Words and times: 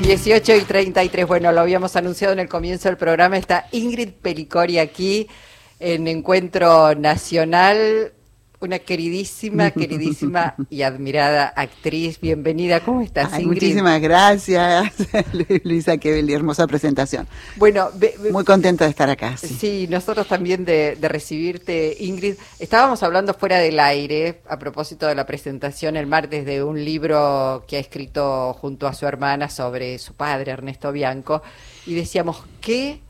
18 0.00 0.56
y 0.56 0.60
33, 0.62 1.26
bueno, 1.26 1.52
lo 1.52 1.60
habíamos 1.60 1.94
anunciado 1.94 2.32
en 2.32 2.40
el 2.40 2.48
comienzo 2.48 2.88
del 2.88 2.96
programa, 2.96 3.36
está 3.36 3.66
Ingrid 3.70 4.12
Pelicori 4.12 4.78
aquí 4.78 5.28
en 5.78 6.08
Encuentro 6.08 6.94
Nacional, 6.94 8.14
una 8.60 8.78
queridísima, 8.78 9.70
queridísima 9.72 10.54
y 10.68 10.82
admirada 10.82 11.46
actriz. 11.48 12.20
Bienvenida, 12.20 12.80
¿cómo 12.80 13.00
estás, 13.00 13.32
Ingrid? 13.38 13.46
Muchísimas 13.46 14.00
gracias, 14.00 14.92
Luisa, 15.64 15.96
qué 15.96 16.20
hermosa 16.32 16.66
presentación. 16.66 17.26
Bueno, 17.56 17.90
muy 18.30 18.44
contenta 18.44 18.84
de 18.84 18.90
estar 18.90 19.08
acá. 19.08 19.36
Sí, 19.36 19.86
nosotros 19.88 20.28
también 20.28 20.64
de, 20.64 20.96
recibirte, 21.00 21.96
Ingrid. 22.00 22.34
Estábamos 22.58 23.02
hablando 23.02 23.34
fuera 23.34 23.58
del 23.58 23.80
aire 23.80 24.42
a 24.48 24.58
propósito 24.58 25.06
de 25.06 25.14
la 25.14 25.26
presentación 25.26 25.96
el 25.96 26.06
martes 26.06 26.44
de 26.44 26.62
un 26.62 26.84
libro 26.84 27.64
que 27.66 27.76
ha 27.76 27.80
escrito 27.80 28.52
junto 28.54 28.86
a 28.86 28.92
su 28.94 29.06
hermana 29.06 29.48
sobre 29.48 29.98
su 29.98 30.14
padre, 30.14 30.52
Ernesto 30.52 30.92
Bianco, 30.92 31.42
y 31.86 31.94
decíamos, 31.94 32.44
¿qué? 32.60 33.00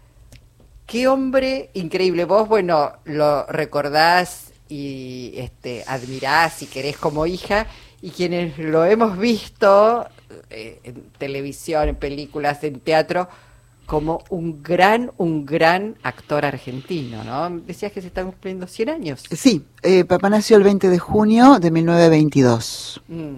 Qué 0.86 1.06
hombre 1.08 1.70
increíble. 1.74 2.24
Vos, 2.24 2.48
bueno, 2.48 2.92
lo 3.04 3.46
recordás 3.46 4.49
y 4.70 5.32
este, 5.36 5.84
admirás 5.86 6.54
si 6.54 6.66
querés 6.66 6.96
como 6.96 7.26
hija, 7.26 7.66
y 8.00 8.10
quienes 8.10 8.56
lo 8.58 8.84
hemos 8.84 9.18
visto 9.18 10.06
eh, 10.48 10.80
en 10.84 11.02
televisión, 11.18 11.88
en 11.88 11.96
películas, 11.96 12.64
en 12.64 12.80
teatro, 12.80 13.28
como 13.84 14.22
un 14.30 14.62
gran, 14.62 15.10
un 15.16 15.44
gran 15.44 15.96
actor 16.04 16.44
argentino, 16.44 17.24
¿no? 17.24 17.50
Decías 17.66 17.90
que 17.90 18.00
se 18.00 18.06
están 18.06 18.26
cumpliendo 18.26 18.68
100 18.68 18.88
años. 18.88 19.24
Sí, 19.32 19.64
eh, 19.82 20.04
papá 20.04 20.30
nació 20.30 20.56
el 20.56 20.62
20 20.62 20.88
de 20.88 20.98
junio 21.00 21.58
de 21.58 21.72
1922. 21.72 23.02
Mm. 23.08 23.34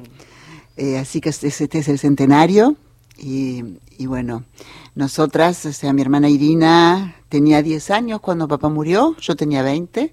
Eh, 0.77 0.99
así 0.99 1.23
que 1.23 1.31
este, 1.31 1.49
este, 1.49 1.79
es 1.79 1.89
el 1.89 1.99
centenario. 1.99 2.77
Y, 3.19 3.79
y, 3.97 4.05
bueno, 4.05 4.45
nosotras, 4.95 5.65
o 5.65 5.73
sea, 5.73 5.95
mi 5.95 6.03
hermana 6.03 6.29
Irina 6.29 7.17
tenía 7.31 7.63
10 7.63 7.91
años 7.91 8.21
cuando 8.21 8.47
papá 8.47 8.69
murió, 8.69 9.17
yo 9.21 9.35
tenía 9.35 9.63
20. 9.63 10.13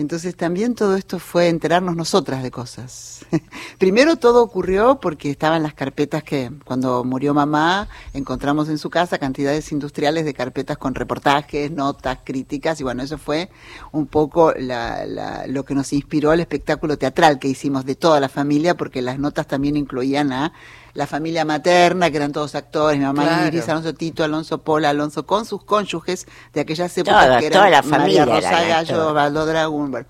Entonces 0.00 0.34
también 0.34 0.74
todo 0.74 0.96
esto 0.96 1.18
fue 1.18 1.48
enterarnos 1.48 1.94
nosotras 1.94 2.42
de 2.42 2.50
cosas. 2.50 3.26
Primero 3.78 4.16
todo 4.16 4.42
ocurrió 4.42 4.98
porque 4.98 5.30
estaban 5.30 5.62
las 5.62 5.74
carpetas 5.74 6.22
que 6.22 6.50
cuando 6.64 7.04
murió 7.04 7.34
mamá 7.34 7.86
encontramos 8.14 8.70
en 8.70 8.78
su 8.78 8.88
casa 8.88 9.18
cantidades 9.18 9.70
industriales 9.72 10.24
de 10.24 10.32
carpetas 10.32 10.78
con 10.78 10.94
reportajes, 10.94 11.70
notas, 11.70 12.20
críticas 12.24 12.80
y 12.80 12.82
bueno, 12.82 13.02
eso 13.02 13.18
fue 13.18 13.50
un 13.92 14.06
poco 14.06 14.54
lo 14.54 15.64
que 15.66 15.74
nos 15.74 15.92
inspiró 15.92 16.30
al 16.30 16.40
espectáculo 16.40 16.96
teatral 16.96 17.38
que 17.38 17.48
hicimos 17.48 17.84
de 17.84 17.94
toda 17.94 18.20
la 18.20 18.30
familia 18.30 18.78
porque 18.78 19.02
las 19.02 19.18
notas 19.18 19.48
también 19.48 19.76
incluían 19.76 20.32
a 20.32 20.54
la 20.94 21.06
familia 21.06 21.44
materna, 21.44 22.10
que 22.10 22.16
eran 22.16 22.32
todos 22.32 22.54
actores, 22.54 22.98
mi 22.98 23.04
mamá 23.04 23.46
Iris, 23.46 23.68
Alonso 23.68 23.94
Tito, 23.94 24.24
Alonso 24.24 24.62
Pola, 24.62 24.90
Alonso 24.90 25.26
con 25.26 25.44
sus 25.46 25.64
cónyuges 25.64 26.26
de 26.52 26.60
aquellas 26.60 26.96
épocas 26.98 27.40
que 27.40 27.46
eran 27.46 27.70
la 27.70 27.82
familia 27.82 28.26
María 28.26 28.50
Rosa 28.50 28.64
Gallo, 28.64 29.14
Valdo 29.14 29.46
Dragón, 29.46 29.90
bueno, 29.90 30.08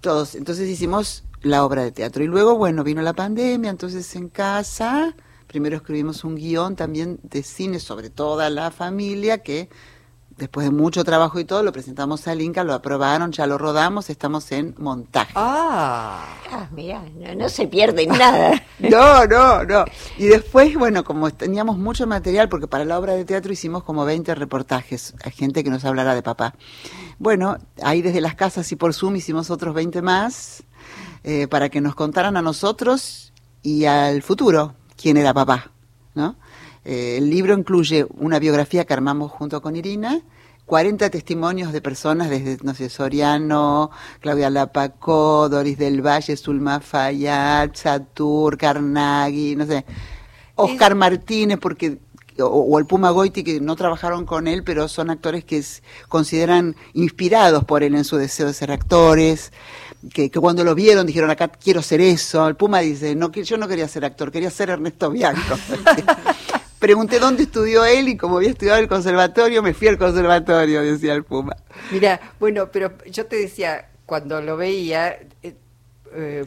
todos. 0.00 0.34
Entonces 0.34 0.68
hicimos 0.68 1.24
la 1.42 1.64
obra 1.64 1.82
de 1.82 1.92
teatro. 1.92 2.22
Y 2.22 2.26
luego, 2.26 2.56
bueno, 2.56 2.84
vino 2.84 3.02
la 3.02 3.12
pandemia, 3.12 3.70
entonces 3.70 4.14
en 4.16 4.28
casa, 4.28 5.14
primero 5.46 5.76
escribimos 5.76 6.24
un 6.24 6.36
guion 6.36 6.76
también 6.76 7.18
de 7.22 7.42
cine 7.42 7.80
sobre 7.80 8.10
toda 8.10 8.50
la 8.50 8.70
familia 8.70 9.38
que 9.38 9.68
después 10.36 10.66
de 10.66 10.72
mucho 10.72 11.04
trabajo 11.04 11.38
y 11.38 11.44
todo, 11.44 11.62
lo 11.62 11.72
presentamos 11.72 12.26
al 12.26 12.40
Inca, 12.40 12.64
lo 12.64 12.72
aprobaron, 12.74 13.32
ya 13.32 13.46
lo 13.46 13.58
rodamos, 13.58 14.10
estamos 14.10 14.50
en 14.52 14.74
montaje. 14.78 15.32
Ah, 15.34 16.24
ah 16.50 16.68
mira, 16.72 17.02
no, 17.36 17.48
se 17.48 17.66
pierde 17.66 18.06
nada. 18.06 18.62
no, 18.78 19.26
no, 19.26 19.64
no. 19.64 19.84
Y 20.18 20.26
después, 20.26 20.74
bueno, 20.76 21.04
como 21.04 21.30
teníamos 21.30 21.78
mucho 21.78 22.06
material, 22.06 22.48
porque 22.48 22.66
para 22.66 22.84
la 22.84 22.98
obra 22.98 23.14
de 23.14 23.24
teatro 23.24 23.52
hicimos 23.52 23.84
como 23.84 24.04
20 24.04 24.34
reportajes, 24.34 25.14
a 25.22 25.30
gente 25.30 25.62
que 25.62 25.70
nos 25.70 25.84
hablara 25.84 26.14
de 26.14 26.22
papá. 26.22 26.54
Bueno, 27.18 27.58
ahí 27.82 28.02
desde 28.02 28.20
las 28.20 28.34
casas 28.34 28.70
y 28.72 28.76
por 28.76 28.94
Zoom 28.94 29.16
hicimos 29.16 29.50
otros 29.50 29.74
20 29.74 30.00
más, 30.02 30.64
eh, 31.22 31.48
para 31.48 31.68
que 31.68 31.80
nos 31.80 31.94
contaran 31.94 32.36
a 32.36 32.42
nosotros 32.42 33.32
y 33.62 33.84
al 33.84 34.22
futuro 34.22 34.74
quién 34.96 35.16
era 35.18 35.34
papá, 35.34 35.70
¿no? 36.14 36.36
Eh, 36.84 37.16
el 37.18 37.30
libro 37.30 37.54
incluye 37.54 38.06
una 38.16 38.38
biografía 38.38 38.84
que 38.84 38.92
armamos 38.92 39.30
junto 39.30 39.60
con 39.60 39.76
Irina, 39.76 40.22
40 40.66 41.10
testimonios 41.10 41.72
de 41.72 41.80
personas 41.82 42.30
desde, 42.30 42.58
no 42.62 42.74
sé, 42.74 42.88
Soriano, 42.88 43.90
Claudia 44.20 44.50
Lapacó, 44.50 45.48
Doris 45.48 45.76
del 45.76 46.00
Valle, 46.00 46.36
Zulma 46.36 46.80
Fayad, 46.80 47.70
Satur, 47.74 48.56
Carnaghi, 48.56 49.56
no 49.56 49.66
sé, 49.66 49.84
Oscar 50.54 50.94
Martínez, 50.94 51.58
porque 51.58 51.98
o, 52.42 52.78
el 52.78 52.86
Puma 52.86 53.10
Goiti, 53.10 53.42
que 53.42 53.60
no 53.60 53.76
trabajaron 53.76 54.24
con 54.24 54.46
él, 54.46 54.62
pero 54.62 54.88
son 54.88 55.10
actores 55.10 55.44
que 55.44 55.62
consideran 56.08 56.76
inspirados 56.94 57.64
por 57.64 57.82
él 57.82 57.94
en 57.94 58.04
su 58.04 58.16
deseo 58.16 58.46
de 58.46 58.54
ser 58.54 58.70
actores, 58.70 59.52
que, 60.12 60.30
cuando 60.30 60.64
lo 60.64 60.74
vieron 60.74 61.06
dijeron, 61.06 61.30
acá 61.30 61.48
quiero 61.48 61.82
ser 61.82 62.00
eso. 62.00 62.46
El 62.48 62.56
Puma 62.56 62.80
dice, 62.80 63.14
no, 63.14 63.30
yo 63.32 63.56
no 63.56 63.68
quería 63.68 63.88
ser 63.88 64.04
actor, 64.04 64.30
quería 64.30 64.50
ser 64.50 64.70
Ernesto 64.70 65.10
Bianco. 65.10 65.58
pregunté 66.80 67.20
dónde 67.20 67.44
estudió 67.44 67.84
él 67.84 68.08
y 68.08 68.16
como 68.16 68.38
había 68.38 68.50
estudiado 68.50 68.80
el 68.80 68.88
conservatorio, 68.88 69.62
me 69.62 69.74
fui 69.74 69.86
al 69.86 69.98
conservatorio, 69.98 70.82
decía 70.82 71.14
el 71.14 71.22
Puma. 71.22 71.56
Mira, 71.92 72.20
bueno, 72.40 72.72
pero 72.72 72.92
yo 73.08 73.26
te 73.26 73.36
decía, 73.36 73.90
cuando 74.06 74.40
lo 74.40 74.56
veía, 74.56 75.18
eh, 75.42 75.54
eh, 76.12 76.44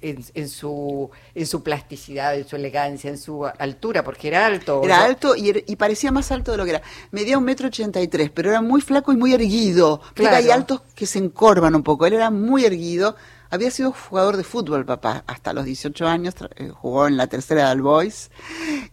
en, 0.00 0.48
su, 0.48 1.10
en 1.34 1.46
su 1.46 1.62
plasticidad, 1.62 2.36
en 2.36 2.46
su 2.46 2.56
elegancia, 2.56 3.10
en 3.10 3.18
su 3.18 3.44
altura, 3.46 4.02
porque 4.02 4.28
era 4.28 4.46
alto. 4.46 4.82
Era 4.84 5.04
alto 5.04 5.36
y, 5.36 5.64
y, 5.66 5.76
parecía 5.76 6.12
más 6.12 6.30
alto 6.30 6.52
de 6.52 6.56
lo 6.56 6.64
que 6.64 6.70
era. 6.70 6.82
Medía 7.10 7.36
un 7.36 7.44
metro 7.44 7.68
ochenta 7.68 8.00
y 8.00 8.08
tres, 8.08 8.30
pero 8.30 8.50
era 8.50 8.62
muy 8.62 8.80
flaco 8.80 9.12
y 9.12 9.16
muy 9.16 9.34
erguido. 9.34 10.00
Claro. 10.14 10.36
Hay 10.36 10.50
altos 10.50 10.82
que 10.94 11.06
se 11.06 11.18
encorvan 11.18 11.74
un 11.74 11.82
poco. 11.82 12.06
Él 12.06 12.14
era 12.14 12.30
muy 12.30 12.64
erguido 12.64 13.16
había 13.50 13.70
sido 13.70 13.92
jugador 13.92 14.36
de 14.36 14.44
fútbol, 14.44 14.84
papá, 14.84 15.24
hasta 15.26 15.52
los 15.52 15.64
18 15.64 16.06
años, 16.06 16.34
eh, 16.56 16.68
jugó 16.68 17.06
en 17.06 17.16
la 17.16 17.26
tercera 17.26 17.68
del 17.70 17.82
Boys 17.82 18.30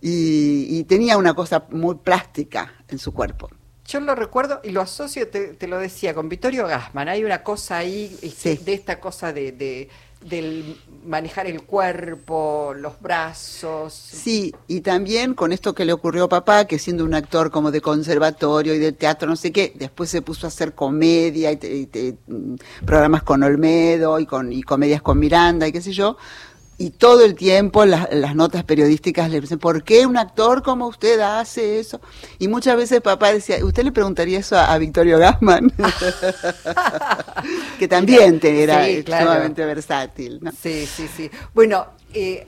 y, 0.02 0.84
tenía 0.86 1.18
una 1.18 1.34
cosa 1.34 1.66
muy 1.72 1.96
plástica 1.96 2.74
en 2.88 3.00
su 3.00 3.14
cuerpo. 3.14 3.50
Yo 3.88 4.00
lo 4.00 4.16
recuerdo 4.16 4.62
y 4.64 4.72
lo 4.72 4.82
asocio, 4.82 5.28
te, 5.30 5.68
lo 5.68 5.78
decía, 5.80 6.14
con 6.14 6.30
Vittorio 6.30 6.68
Gassman. 6.68 7.08
Hay 7.08 7.24
una 7.24 7.44
cosa 7.44 7.78
ahí, 7.78 8.18
este, 8.22 8.56
de 8.58 8.74
esta 8.74 9.00
cosa 9.00 9.34
de, 9.34 9.90
del 10.26 10.76
manejar 11.06 11.46
el 11.46 11.62
cuerpo, 11.62 12.74
los 12.76 13.00
brazos. 13.00 13.94
Sí, 13.94 14.54
y 14.68 14.82
también 14.82 15.36
con 15.36 15.52
esto 15.52 15.76
que 15.76 15.86
le 15.86 15.94
ocurrió 15.94 16.24
a 16.26 16.30
papá, 16.30 16.66
que 16.66 16.80
siendo 16.80 17.06
un 17.06 17.14
actor 17.14 17.52
como 17.52 17.70
de 17.70 17.80
conservatorio 17.80 18.74
y 18.74 18.80
de 18.80 18.92
teatro, 18.92 19.30
no 19.30 19.36
sé 19.36 19.52
qué, 19.52 19.72
después 19.76 20.10
se 20.10 20.24
puso 20.24 20.48
a 20.48 20.50
hacer 20.50 20.74
comedia 20.74 21.52
y, 21.52 22.18
mm, 22.28 22.56
programas 22.86 23.22
con 23.22 23.44
Olmedo 23.44 24.20
y, 24.20 24.26
con, 24.26 24.52
y 24.52 24.64
comedias 24.64 25.02
con 25.04 25.20
Miranda 25.20 25.68
y 25.68 25.72
qué 25.72 25.82
sé 25.82 25.94
yo, 25.94 26.18
y 26.78 26.90
todo 26.90 27.24
el 27.24 27.36
tiempo 27.36 27.86
las, 27.86 28.36
notas 28.36 28.64
periodísticas 28.64 29.30
le 29.30 29.40
dicen, 29.40 29.60
¿por 29.60 29.84
qué 29.84 30.06
un 30.06 30.18
actor 30.18 30.62
como 30.62 30.88
usted 30.88 31.20
hace 31.20 31.80
eso? 31.80 32.02
Y 32.38 32.48
muchas 32.48 32.76
veces 32.76 33.02
papá 33.02 33.32
decía, 33.32 33.64
¿usted 33.64 33.84
le 33.84 33.92
preguntaría 33.92 34.40
eso 34.40 34.58
a, 34.58 34.78
Victorio 34.78 35.18
Gassman? 35.18 35.72
que 37.80 37.88
también 37.88 38.40
era 38.44 38.88
extremadamente 38.90 39.64
versátil. 39.64 40.42
Sí, 40.62 40.86
sí, 40.86 41.08
sí. 41.08 41.32
Bueno, 41.54 41.88
eh, 42.14 42.46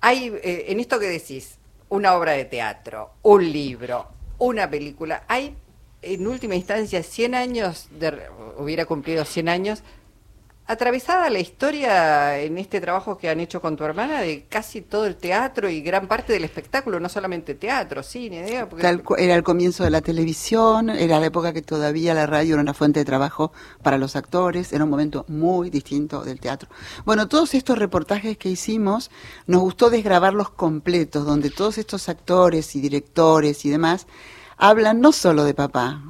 hay 0.00 0.28
eh, 0.42 0.66
en 0.68 0.80
esto 0.80 0.98
que 0.98 1.06
decís, 1.06 1.58
una 1.88 2.14
obra 2.14 2.32
de 2.32 2.44
teatro, 2.44 3.12
un 3.22 3.50
libro, 3.50 4.08
una 4.38 4.68
película, 4.68 5.24
hay 5.28 5.54
en 6.02 6.26
última 6.26 6.54
instancia 6.54 7.02
100 7.02 7.34
años, 7.34 7.88
de, 7.90 8.20
hubiera 8.58 8.84
cumplido 8.84 9.24
100 9.24 9.48
años 9.48 9.82
atravesada 10.66 11.30
la 11.30 11.38
historia 11.38 12.38
en 12.40 12.58
este 12.58 12.80
trabajo 12.80 13.16
que 13.16 13.28
han 13.28 13.38
hecho 13.38 13.60
con 13.60 13.76
tu 13.76 13.84
hermana 13.84 14.20
de 14.20 14.46
casi 14.48 14.82
todo 14.82 15.06
el 15.06 15.16
teatro 15.16 15.68
y 15.68 15.80
gran 15.80 16.08
parte 16.08 16.32
del 16.32 16.44
espectáculo, 16.44 16.98
no 16.98 17.08
solamente 17.08 17.54
teatro, 17.54 18.02
cine, 18.02 18.66
era 19.18 19.34
el 19.34 19.42
comienzo 19.44 19.84
de 19.84 19.90
la 19.90 20.00
televisión, 20.00 20.90
era 20.90 21.20
la 21.20 21.26
época 21.26 21.52
que 21.52 21.62
todavía 21.62 22.14
la 22.14 22.26
radio 22.26 22.54
era 22.54 22.62
una 22.62 22.74
fuente 22.74 23.00
de 23.00 23.04
trabajo 23.04 23.52
para 23.82 23.96
los 23.96 24.16
actores, 24.16 24.72
era 24.72 24.84
un 24.84 24.90
momento 24.90 25.24
muy 25.28 25.70
distinto 25.70 26.24
del 26.24 26.40
teatro. 26.40 26.68
Bueno, 27.04 27.28
todos 27.28 27.54
estos 27.54 27.78
reportajes 27.78 28.36
que 28.36 28.48
hicimos, 28.48 29.10
nos 29.46 29.60
gustó 29.60 29.88
desgrabarlos 29.88 30.50
completos, 30.50 31.24
donde 31.24 31.50
todos 31.50 31.78
estos 31.78 32.08
actores 32.08 32.74
y 32.74 32.80
directores 32.80 33.64
y 33.64 33.70
demás 33.70 34.06
hablan 34.56 35.00
no 35.00 35.12
solo 35.12 35.44
de 35.44 35.54
papá, 35.54 36.02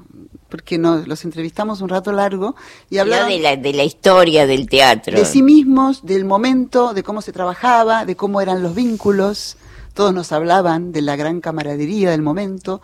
porque 0.56 0.78
nos 0.78 1.06
los 1.06 1.22
entrevistamos 1.26 1.82
un 1.82 1.90
rato 1.90 2.12
largo 2.12 2.56
y 2.88 2.96
hablaban 2.96 3.28
de 3.28 3.40
la, 3.40 3.56
de 3.56 3.74
la 3.74 3.84
historia 3.84 4.46
del 4.46 4.70
teatro. 4.70 5.18
De 5.18 5.26
sí 5.26 5.42
mismos, 5.42 6.06
del 6.06 6.24
momento, 6.24 6.94
de 6.94 7.02
cómo 7.02 7.20
se 7.20 7.30
trabajaba, 7.30 8.06
de 8.06 8.16
cómo 8.16 8.40
eran 8.40 8.62
los 8.62 8.74
vínculos. 8.74 9.58
Todos 9.92 10.14
nos 10.14 10.32
hablaban 10.32 10.92
de 10.92 11.02
la 11.02 11.14
gran 11.14 11.42
camaradería 11.42 12.10
del 12.10 12.22
momento. 12.22 12.80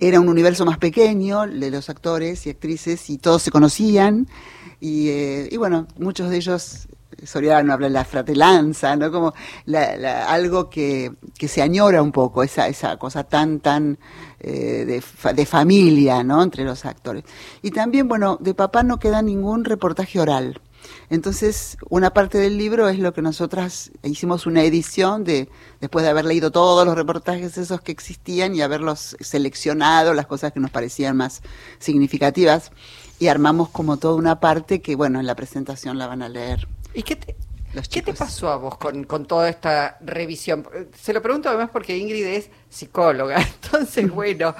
Era 0.00 0.18
un 0.18 0.28
universo 0.28 0.64
más 0.64 0.78
pequeño 0.78 1.46
de 1.46 1.70
los 1.70 1.88
actores 1.88 2.48
y 2.48 2.50
actrices 2.50 3.08
y 3.10 3.18
todos 3.18 3.42
se 3.42 3.52
conocían. 3.52 4.26
Y, 4.80 5.08
eh, 5.10 5.48
y 5.52 5.56
bueno, 5.56 5.86
muchos 5.96 6.30
de 6.30 6.36
ellos 6.36 6.88
Soriano 7.22 7.72
habla 7.72 7.86
de 7.86 7.92
la 7.92 8.04
fratelanza, 8.04 8.96
¿no? 8.96 9.10
Como 9.10 9.34
algo 10.26 10.68
que, 10.68 11.12
que 11.38 11.48
se 11.48 11.62
añora 11.62 12.00
un 12.02 12.12
poco 12.12 12.42
esa, 12.42 12.68
esa 12.68 12.96
cosa 12.96 13.24
tan, 13.24 13.60
tan 13.60 13.98
eh, 14.40 14.84
de, 14.86 15.00
fa- 15.00 15.32
de 15.32 15.46
familia, 15.46 16.22
¿no? 16.22 16.42
Entre 16.42 16.64
los 16.64 16.84
actores. 16.84 17.24
Y 17.62 17.70
también, 17.70 18.08
bueno, 18.08 18.38
de 18.40 18.54
papá 18.54 18.82
no 18.82 18.98
queda 18.98 19.20
ningún 19.22 19.64
reportaje 19.64 20.20
oral. 20.20 20.60
Entonces, 21.08 21.78
una 21.88 22.12
parte 22.12 22.36
del 22.36 22.58
libro 22.58 22.88
es 22.90 22.98
lo 22.98 23.14
que 23.14 23.22
nosotras 23.22 23.90
hicimos 24.02 24.46
una 24.46 24.62
edición 24.64 25.24
de, 25.24 25.48
después 25.80 26.04
de 26.04 26.10
haber 26.10 26.26
leído 26.26 26.50
todos 26.50 26.86
los 26.86 26.94
reportajes 26.94 27.56
esos 27.56 27.80
que 27.80 27.90
existían 27.90 28.54
y 28.54 28.60
haberlos 28.60 29.16
seleccionado, 29.18 30.12
las 30.12 30.26
cosas 30.26 30.52
que 30.52 30.60
nos 30.60 30.70
parecían 30.70 31.16
más 31.16 31.42
significativas, 31.78 32.70
y 33.18 33.28
armamos 33.28 33.70
como 33.70 33.96
toda 33.96 34.14
una 34.14 34.40
parte 34.40 34.82
que, 34.82 34.94
bueno, 34.94 35.20
en 35.20 35.26
la 35.26 35.34
presentación 35.34 35.96
la 35.98 36.06
van 36.06 36.20
a 36.22 36.28
leer. 36.28 36.68
¿Y 36.92 37.02
qué 37.02 37.16
te, 37.16 37.34
Los 37.74 37.88
¿qué 37.88 38.02
te 38.02 38.14
pasó 38.14 38.50
a 38.50 38.56
vos 38.56 38.78
con, 38.78 39.04
con 39.04 39.26
toda 39.26 39.48
esta 39.48 39.98
revisión? 40.00 40.66
Se 40.96 41.12
lo 41.12 41.20
pregunto 41.20 41.48
además 41.48 41.70
porque 41.72 41.96
Ingrid 41.96 42.24
es 42.24 42.50
psicóloga. 42.70 43.40
Entonces, 43.62 44.10
bueno, 44.10 44.54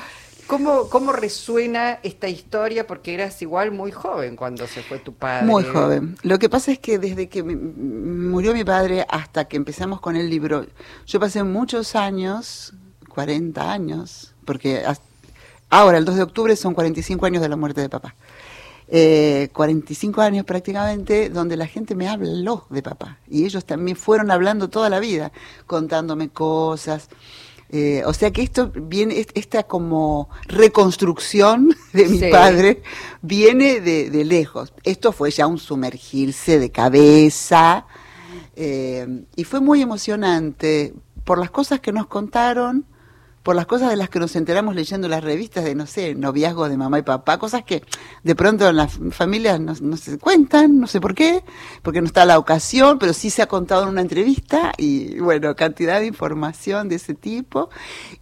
¿cómo, 0.49 0.88
¿cómo 0.88 1.12
resuena 1.12 2.00
esta 2.02 2.28
historia? 2.28 2.87
Porque 2.87 3.14
eras 3.14 3.40
igual 3.40 3.70
muy 3.70 3.93
joven 3.93 4.34
cuando 4.34 4.66
se 4.66 4.82
fue 4.82 4.99
tu 4.99 5.14
padre. 5.14 5.46
Muy 5.46 5.62
joven. 5.62 6.16
Lo 6.22 6.40
que 6.40 6.49
pasa 6.49 6.72
es 6.72 6.81
que 6.81 6.99
desde 6.99 7.28
que 7.28 7.44
murió 7.44 8.52
mi 8.52 8.64
padre 8.64 9.06
hasta 9.08 9.44
que 9.44 9.56
empezamos 9.56 10.00
con 10.00 10.16
el 10.16 10.28
libro, 10.28 10.66
yo 11.06 11.20
pasé 11.20 11.44
muchos 11.44 11.94
años, 11.94 12.75
40 13.08 13.72
años, 13.72 14.34
porque 14.44 14.82
ahora, 15.70 15.99
el 15.99 16.05
2 16.05 16.16
de 16.16 16.22
octubre, 16.22 16.56
son 16.56 16.75
45 16.75 17.26
años 17.26 17.43
de 17.43 17.49
la 17.49 17.56
muerte 17.56 17.81
de 17.81 17.88
papá. 17.88 18.14
Eh, 18.88 19.48
45 19.54 20.20
años 20.20 20.44
prácticamente 20.44 21.31
donde 21.31 21.56
la 21.56 21.66
gente 21.66 21.94
me 21.94 22.08
habló 22.08 22.66
de 22.70 22.82
papá. 22.82 23.19
Y 23.28 23.44
ellos 23.46 23.64
también 23.64 23.96
fueron 23.96 24.31
hablando 24.31 24.69
toda 24.69 24.90
la 24.90 25.00
vida 25.00 25.32
contándome 25.66 26.28
cosas. 26.28 27.08
Eh, 27.70 28.02
o 28.04 28.12
sea 28.12 28.31
que 28.31 28.42
esto 28.42 28.70
viene 28.75 29.19
es- 29.20 29.28
esta 29.34 29.62
como 29.62 30.28
reconstrucción 30.46 31.75
de 31.94 32.08
mi 32.08 32.19
Sí. 32.19 32.28
padre 32.31 32.82
viene 33.22 33.81
de, 33.81 34.10
de 34.10 34.25
lejos. 34.25 34.72
Esto 34.84 35.12
fue 35.12 35.30
ya 35.30 35.46
un 35.46 35.58
sumergirse 35.58 36.58
de 36.58 36.70
cabeza 36.70 37.87
eh, 38.54 39.25
y 39.34 39.44
fue 39.44 39.60
muy 39.60 39.80
emocionante 39.82 40.94
por 41.25 41.38
las 41.38 41.50
cosas 41.50 41.80
que 41.80 41.90
nos 41.92 42.06
contaron 42.06 42.84
por 43.44 43.55
las 43.55 43.67
cosas 43.67 43.91
de 43.91 43.96
las 43.96 44.08
que 44.08 44.19
nos 44.19 44.35
enteramos 44.37 44.75
leyendo 44.75 45.06
las 45.06 45.23
revistas 45.23 45.62
de, 45.64 45.75
no 45.76 45.87
sé, 45.87 46.14
noviazgos 46.14 46.70
de 46.70 46.76
mamá 46.79 46.99
y 46.99 47.02
papá, 47.02 47.38
cosas 47.38 47.62
que 47.62 47.85
de 48.23 48.35
pronto 48.35 48.69
en 48.69 48.76
las 48.76 48.99
familias 49.11 49.61
no, 49.61 49.75
no 49.82 49.96
se 49.99 50.19
cuentan, 50.19 50.81
no 50.81 50.87
sé 50.87 51.00
por 51.00 51.14
qué, 51.14 51.44
porque 51.82 52.00
no 52.00 52.06
está 52.06 52.25
la 52.25 52.38
ocasión, 52.38 52.99
pero 52.99 53.12
sí 53.12 53.29
se 53.31 53.43
ha 53.43 53.46
contado 53.46 53.82
en 53.85 53.91
una 53.91 54.00
entrevista 54.00 54.73
y 54.79 55.20
bueno, 55.20 55.55
cantidad 55.55 56.00
de 56.00 56.06
información 56.06 56.88
de 56.88 56.96
ese 56.96 57.14
tipo. 57.14 57.69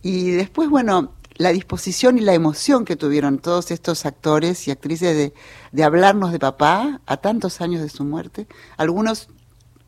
Y 0.03 0.33
después, 0.33 0.69
bueno, 0.69 1.13
la 1.37 1.51
disposición 1.51 2.19
y 2.19 2.21
la 2.21 2.35
emoción 2.35 2.85
que 2.85 2.97
tuvieron 2.97 3.39
todos 3.39 3.71
estos 3.71 4.05
actores 4.07 4.67
y 4.67 4.71
actrices 4.73 5.17
de, 5.17 5.33
de 5.71 5.85
hablarnos 5.85 6.33
de 6.33 6.41
papá 6.41 7.01
a 7.07 7.17
tantos 7.17 7.61
años 7.61 7.81
de 7.81 7.89
su 7.89 8.05
muerte, 8.05 8.49
algunos 8.77 9.29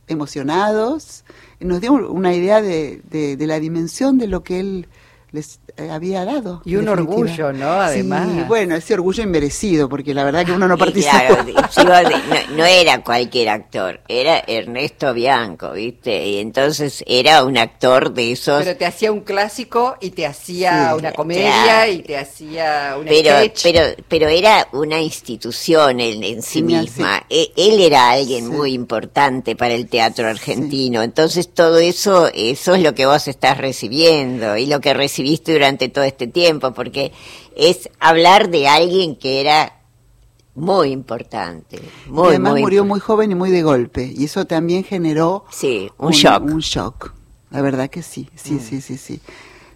emocionados, 0.07 1.25
nos 1.61 1.81
dio 1.81 1.93
una 1.93 2.35
idea 2.35 2.63
de, 2.63 3.03
de- 3.11 3.37
de 3.37 3.47
la 3.47 3.59
dimensión 3.61 4.19
de 4.19 4.27
lo 4.27 4.43
que 4.45 4.61
él 4.61 4.89
les 5.35 5.59
eh, 5.77 5.91
había 5.91 6.25
dado. 6.25 6.63
Y 6.65 6.77
un 6.77 6.89
orgullo, 6.89 7.53
¿no? 7.53 7.69
Además. 7.73 8.29
Sí, 8.33 8.45
bueno, 8.47 8.77
ese 8.77 8.95
orgullo 8.95 9.25
inmerecido, 9.25 9.89
porque 9.89 10.15
la 10.15 10.23
verdad 10.23 10.47
que 10.47 10.53
uno 10.53 10.69
no 10.69 10.77
Y 10.77 10.79
participa. 10.79 11.19
claro, 11.27 11.43
digo, 11.45 11.61
de- 11.61 12.49
no, 12.51 12.57
no 12.59 12.65
era 12.65 13.03
cualquier 13.03 13.49
actor, 13.49 14.01
era 14.07 14.45
Ernesto 14.47 15.13
Bianco, 15.13 15.73
¿viste? 15.73 16.25
Y 16.29 16.39
entonces 16.39 17.03
era 17.07 17.43
un 17.45 17.59
actor 17.59 18.15
de 18.15 18.31
esos... 18.31 18.63
Pero 18.63 18.77
te 18.77 18.87
hacía 18.87 19.11
un 19.11 19.21
clásico 19.23 19.97
y 20.01 20.11
te 20.11 20.25
hacía 20.25 20.91
Sí, 20.93 20.99
una 21.01 21.11
comedia 21.13 21.65
claro. 21.65 21.93
y 21.93 22.03
te 22.03 22.17
hacía 22.17 22.95
un 22.97 23.05
pero, 23.07 23.31
sketch. 23.41 23.63
pero, 23.65 23.81
pero 24.09 24.29
era 24.29 24.69
una 24.73 25.01
institución 25.01 25.99
en 25.99 26.43
sí 26.43 26.63
misma. 26.63 27.25
E- 27.29 27.51
Él 27.57 27.81
era 27.81 28.11
alguien 28.11 28.45
Sí. 28.47 28.51
muy 28.53 28.73
importante 28.73 29.57
para 29.57 29.75
el 29.75 29.89
teatro 29.89 30.29
argentino. 30.29 31.03
Entonces 31.03 31.49
todo 31.53 31.79
eso, 31.79 32.29
eso 32.33 32.75
es 32.77 32.83
lo 32.83 32.95
que 32.95 33.07
vos 33.07 33.27
estás 33.27 33.59
recibiendo 33.59 34.57
y 34.57 34.67
lo 34.67 34.81
que 34.81 34.95
recibiste 35.25 35.53
durante 35.53 35.89
todo 35.89 36.05
este 36.05 36.27
tiempo, 36.27 36.73
porque 36.73 37.13
es 37.57 37.89
hablar 37.99 38.51
de 38.51 38.69
alguien 38.69 39.17
que 39.17 39.41
era 39.41 39.81
muy 40.55 40.91
importante. 40.91 41.81
Muy, 42.07 42.25
y 42.27 42.29
además 42.29 42.53
muy 42.53 42.63
murió 42.63 42.85
muy 42.85 43.01
joven 43.01 43.33
y 43.33 43.35
muy 43.35 43.51
de 43.51 43.63
golpe, 43.63 44.13
y 44.15 44.25
eso 44.25 44.45
también 44.45 44.85
generó 44.85 45.45
Sí, 45.51 45.91
un 45.99 46.13
shock. 46.13 46.45
Un 46.45 46.61
shock. 46.61 47.13
La 47.51 47.63
verdad 47.63 47.89
que 47.89 48.03
sí, 48.03 48.29
sí, 48.35 48.59
sí, 48.59 48.81
sí, 48.81 48.99
sí. 48.99 49.21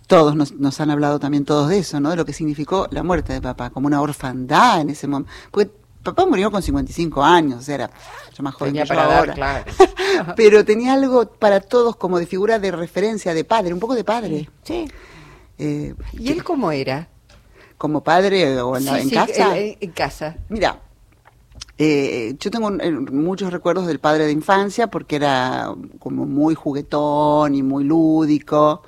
Todos 0.06 0.34
nos, 0.34 0.52
nos 0.52 0.80
han 0.80 0.90
hablado 0.90 1.18
también 1.18 1.44
todos 1.44 1.68
de 1.68 1.78
eso, 1.78 2.00
¿no? 2.00 2.10
De 2.10 2.16
lo 2.16 2.24
que 2.24 2.32
significó 2.32 2.88
la 2.90 3.02
muerte 3.02 3.32
de 3.34 3.40
papá, 3.40 3.70
como 3.70 3.86
una 3.86 4.00
orfandad 4.00 4.80
en 4.80 4.90
ese 4.90 5.06
momento. 5.06 5.30
Porque 5.50 5.70
papá 6.02 6.24
murió 6.26 6.50
con 6.50 6.62
55 6.62 7.22
años, 7.22 7.60
o 7.60 7.62
sea, 7.62 7.74
era 7.74 7.90
mucho 8.30 8.42
más 8.42 8.54
joven 8.54 8.72
Tenía 8.72 8.84
que 8.84 8.88
yo 8.88 8.94
para 8.94 9.06
dar, 9.08 9.18
ahora. 9.18 9.34
claro. 9.34 9.64
Pero 10.36 10.64
tenía 10.64 10.94
algo 10.94 11.26
para 11.26 11.60
todos 11.60 11.94
como 11.96 12.18
de 12.18 12.26
figura 12.26 12.58
de 12.58 12.70
referencia, 12.70 13.34
de 13.34 13.44
padre, 13.44 13.74
un 13.74 13.80
poco 13.80 13.94
de 13.94 14.04
padre. 14.04 14.48
Sí. 14.64 14.88
Eh, 15.58 15.94
¿Y 16.18 16.30
él 16.30 16.44
cómo 16.44 16.70
era? 16.72 17.08
como 17.76 18.02
padre 18.02 18.60
o 18.60 18.76
en, 18.76 18.84
la- 18.86 18.94
Sí, 18.96 19.02
en 19.02 19.08
sí, 19.08 19.14
casa. 19.14 19.58
en- 19.58 19.76
en 19.80 19.90
casa. 19.92 20.36
Mira, 20.48 20.80
eh, 21.78 22.34
yo 22.40 22.50
tengo 22.50 22.70
eh, 22.80 22.90
muchos 22.90 23.52
recuerdos 23.52 23.86
del 23.86 24.00
padre 24.00 24.26
de 24.26 24.32
infancia 24.32 24.88
porque 24.88 25.14
era 25.16 25.72
como 26.00 26.26
muy 26.26 26.54
juguetón 26.56 27.54
y 27.54 27.62
muy 27.62 27.84
lúdico 27.84 28.82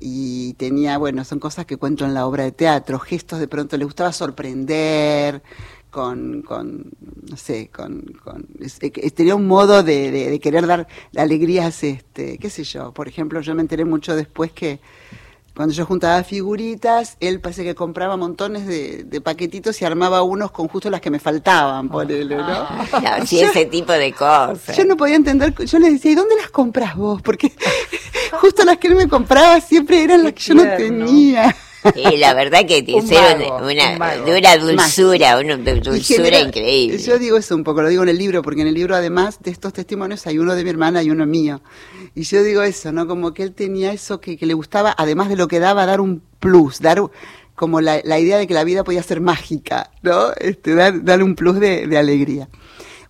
y 0.00 0.54
tenía, 0.54 0.98
bueno, 0.98 1.24
son 1.24 1.40
cosas 1.40 1.66
que 1.66 1.76
cuento 1.76 2.04
en 2.04 2.14
la 2.14 2.26
obra 2.28 2.44
de 2.44 2.52
teatro, 2.52 3.00
gestos 3.00 3.40
de 3.40 3.48
pronto 3.48 3.76
le 3.76 3.84
gustaba 3.84 4.12
sorprender 4.12 5.42
con, 5.90 6.42
con 6.42 6.92
no 7.28 7.36
sé, 7.36 7.70
con, 7.74 8.02
con 8.22 8.46
eh, 8.60 9.10
tenía 9.10 9.34
un 9.34 9.48
modo 9.48 9.82
de, 9.82 10.12
de- 10.12 10.30
de 10.30 10.38
querer 10.38 10.64
dar 10.68 10.86
alegrías, 11.16 11.82
este, 11.82 12.38
qué 12.38 12.50
sé 12.50 12.62
yo, 12.62 12.92
por 12.92 13.08
ejemplo, 13.08 13.40
yo 13.40 13.52
me 13.56 13.62
enteré 13.62 13.84
mucho 13.84 14.14
después 14.14 14.52
que 14.52 14.78
cuando 15.58 15.74
yo 15.74 15.84
juntaba 15.86 16.22
figuritas, 16.22 17.16
él 17.18 17.40
parece 17.40 17.64
que 17.64 17.74
compraba 17.74 18.16
montones 18.16 18.64
de, 18.64 19.02
de 19.02 19.20
paquetitos 19.20 19.82
y 19.82 19.84
armaba 19.84 20.22
unos 20.22 20.52
con 20.52 20.68
justo 20.68 20.88
las 20.88 21.00
que 21.00 21.10
me 21.10 21.18
faltaban, 21.18 21.88
ponele, 21.88 22.36
¿no? 22.36 22.46
No, 22.46 23.26
sí, 23.26 23.40
Yo- 23.40 23.48
ese 23.48 23.64
tipo 23.66 23.90
de 23.92 24.12
cosas. 24.12 24.76
Yo 24.76 24.84
no 24.84 24.96
podía 24.96 25.16
entender, 25.16 25.52
yo 25.64 25.78
le 25.80 25.90
decía, 25.90 26.12
¿y 26.12 26.14
dónde 26.14 26.36
las 26.36 26.50
compras 26.50 26.94
vos? 26.94 27.22
Porque 27.22 27.52
justo 28.40 28.64
las 28.64 28.76
que 28.76 28.86
él 28.86 28.94
me 28.94 29.08
compraba 29.08 29.60
siempre 29.60 30.00
eran 30.04 30.22
las 30.22 30.34
que 30.34 30.42
yo 30.42 30.54
no 30.54 30.62
tenía. 30.76 31.56
Sí, 31.94 32.16
la 32.16 32.34
verdad 32.34 32.60
que 32.66 32.82
te 32.82 32.94
Un 32.94 33.04
hicieron 33.04 33.38
mago, 33.40 33.56
una, 33.66 33.92
un 33.92 33.98
mago. 33.98 34.24
de 34.24 34.38
una 34.38 34.56
dulzura, 34.56 35.38
una 35.38 35.56
dulzura 35.56 35.98
genera- 36.00 36.40
increíble. 36.40 36.98
Yo 36.98 37.18
digo 37.18 37.36
eso 37.36 37.54
un 37.54 37.64
poco, 37.64 37.82
lo 37.82 37.88
digo 37.88 38.02
en 38.02 38.08
el 38.08 38.18
libro, 38.18 38.42
porque 38.42 38.62
en 38.62 38.68
el 38.68 38.74
libro 38.74 38.94
además 38.94 39.38
de 39.42 39.50
estos 39.50 39.72
testimonios 39.72 40.26
hay 40.26 40.38
uno 40.38 40.54
de 40.54 40.64
mi 40.64 40.70
hermana 40.70 41.02
y 41.02 41.10
uno 41.10 41.26
mío. 41.26 41.60
Y 42.14 42.22
yo 42.22 42.42
digo 42.42 42.62
eso, 42.62 42.92
¿no? 42.92 43.06
Como 43.06 43.32
que 43.34 43.42
él 43.42 43.52
tenía 43.52 43.92
eso 43.92 44.20
que, 44.20 44.36
que 44.36 44.46
le 44.46 44.54
gustaba, 44.54 44.94
además 44.96 45.28
de 45.28 45.36
lo 45.36 45.48
que 45.48 45.60
daba, 45.60 45.86
dar 45.86 46.00
un 46.00 46.22
plus, 46.40 46.80
dar 46.80 47.00
como 47.54 47.80
la, 47.80 48.00
la 48.04 48.18
idea 48.18 48.38
de 48.38 48.46
que 48.46 48.54
la 48.54 48.62
vida 48.64 48.84
podía 48.84 49.02
ser 49.02 49.20
mágica, 49.20 49.90
¿no? 50.02 50.30
Este, 50.38 50.74
dar, 50.74 51.02
darle 51.04 51.24
un 51.24 51.34
plus 51.34 51.58
de, 51.58 51.86
de 51.86 51.98
alegría. 51.98 52.48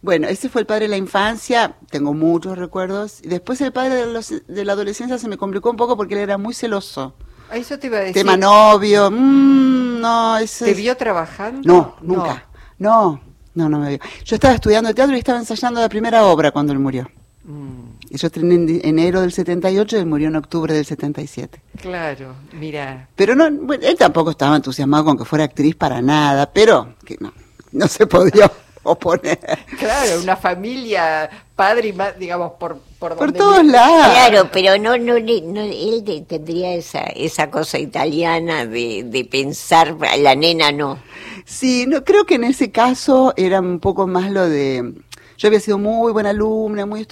Bueno, 0.01 0.29
ese 0.29 0.49
fue 0.49 0.61
el 0.61 0.67
padre 0.67 0.85
de 0.85 0.91
la 0.91 0.97
infancia, 0.97 1.75
tengo 1.91 2.15
muchos 2.15 2.57
recuerdos. 2.57 3.19
Y 3.23 3.29
después 3.29 3.61
el 3.61 3.73
padre 3.73 3.97
de, 3.97 4.07
los- 4.07 4.33
de 4.47 4.65
la 4.65 4.73
adolescencia 4.75 5.19
se 5.19 5.29
me 5.29 5.37
complicó 5.37 5.71
un 5.71 5.77
poco 5.77 5.97
porque 5.97 6.15
él 6.15 6.21
era 6.21 6.39
muy 6.39 6.55
celoso. 6.55 7.15
Eso 7.53 7.79
te 7.79 7.87
iba 7.89 7.99
a 7.99 8.01
decir. 8.01 8.15
Tema 8.15 8.37
novio, 8.37 9.11
mm, 9.11 10.01
no, 10.01 10.39
eso 10.39 10.65
¿Te 10.65 10.75
vio 10.75 10.97
trabajando? 10.97 11.61
no, 11.65 11.97
nunca. 12.03 12.45
No, 12.79 13.21
no, 13.55 13.69
no 13.69 13.79
me 13.79 13.89
vio. 13.91 13.99
Yo 14.25 14.37
estaba 14.37 14.55
estudiando 14.55 14.95
teatro 14.95 15.15
y 15.17 15.19
estaba 15.19 15.39
ensayando 15.39 15.81
la 15.81 15.89
primera 15.89 16.25
obra 16.27 16.51
cuando 16.51 16.73
él 16.73 16.79
murió. 16.79 17.11
Mm, 17.45 17.99
Yo 18.11 18.27
estrené 18.27 18.55
en 18.55 18.81
enero 18.85 19.21
del 19.21 19.33
78 19.33 19.97
y 19.97 20.01
él 20.01 20.07
murió 20.07 20.29
en 20.29 20.37
octubre 20.37 20.73
del 20.75 20.85
77. 20.85 21.61
claro, 21.81 22.35
mira. 22.53 23.09
Pero 23.17 23.35
no, 23.35 23.51
bueno, 23.51 23.87
él 23.87 23.97
tampoco 23.97 24.31
estaba 24.31 24.57
entusiasmado 24.57 25.05
con 25.07 25.19
que 25.19 25.25
fuera 25.25 25.45
actriz 25.45 25.75
para 25.75 26.01
nada, 26.03 26.51
pero 26.53 26.95
que 27.05 27.17
no, 27.21 27.33
no 27.73 27.89
se 27.89 28.07
podía 28.07 28.51
oponer. 28.83 29.39
Claro, 29.79 30.21
una 30.23 30.37
familia, 30.37 31.29
padre 31.57 31.89
y 31.89 31.93
madre, 31.93 32.17
digamos, 32.19 32.53
por 32.53 32.81
por, 32.99 33.33
todos 33.33 33.65
lados. 33.65 34.13
Claro, 34.13 34.51
pero 34.53 34.79
no, 34.79 34.99
no, 34.99 35.19
le- 35.19 35.43
no, 35.43 35.61
él 35.63 36.05
de- 36.05 36.23
tendría 36.23 36.75
esa, 36.75 37.01
esa 37.03 37.51
cosa 37.51 37.79
italiana 37.79 38.67
de, 38.67 39.05
de 39.05 39.25
pensar, 39.25 39.97
la 40.19 40.35
nena 40.35 40.73
no. 40.73 40.99
Sí, 41.45 41.87
no, 41.87 42.05
creo 42.05 42.25
que 42.27 42.35
en 42.35 42.45
ese 42.45 42.71
caso 42.71 43.33
era 43.37 43.61
un 43.61 43.79
poco 43.81 44.07
más 44.07 44.31
lo 44.31 44.49
de... 44.49 44.93
yo 45.39 45.47
había 45.49 45.61
sido 45.61 45.79
muy 45.79 46.13
buena 46.13 46.31
alumna, 46.31 46.85
muy 46.85 47.07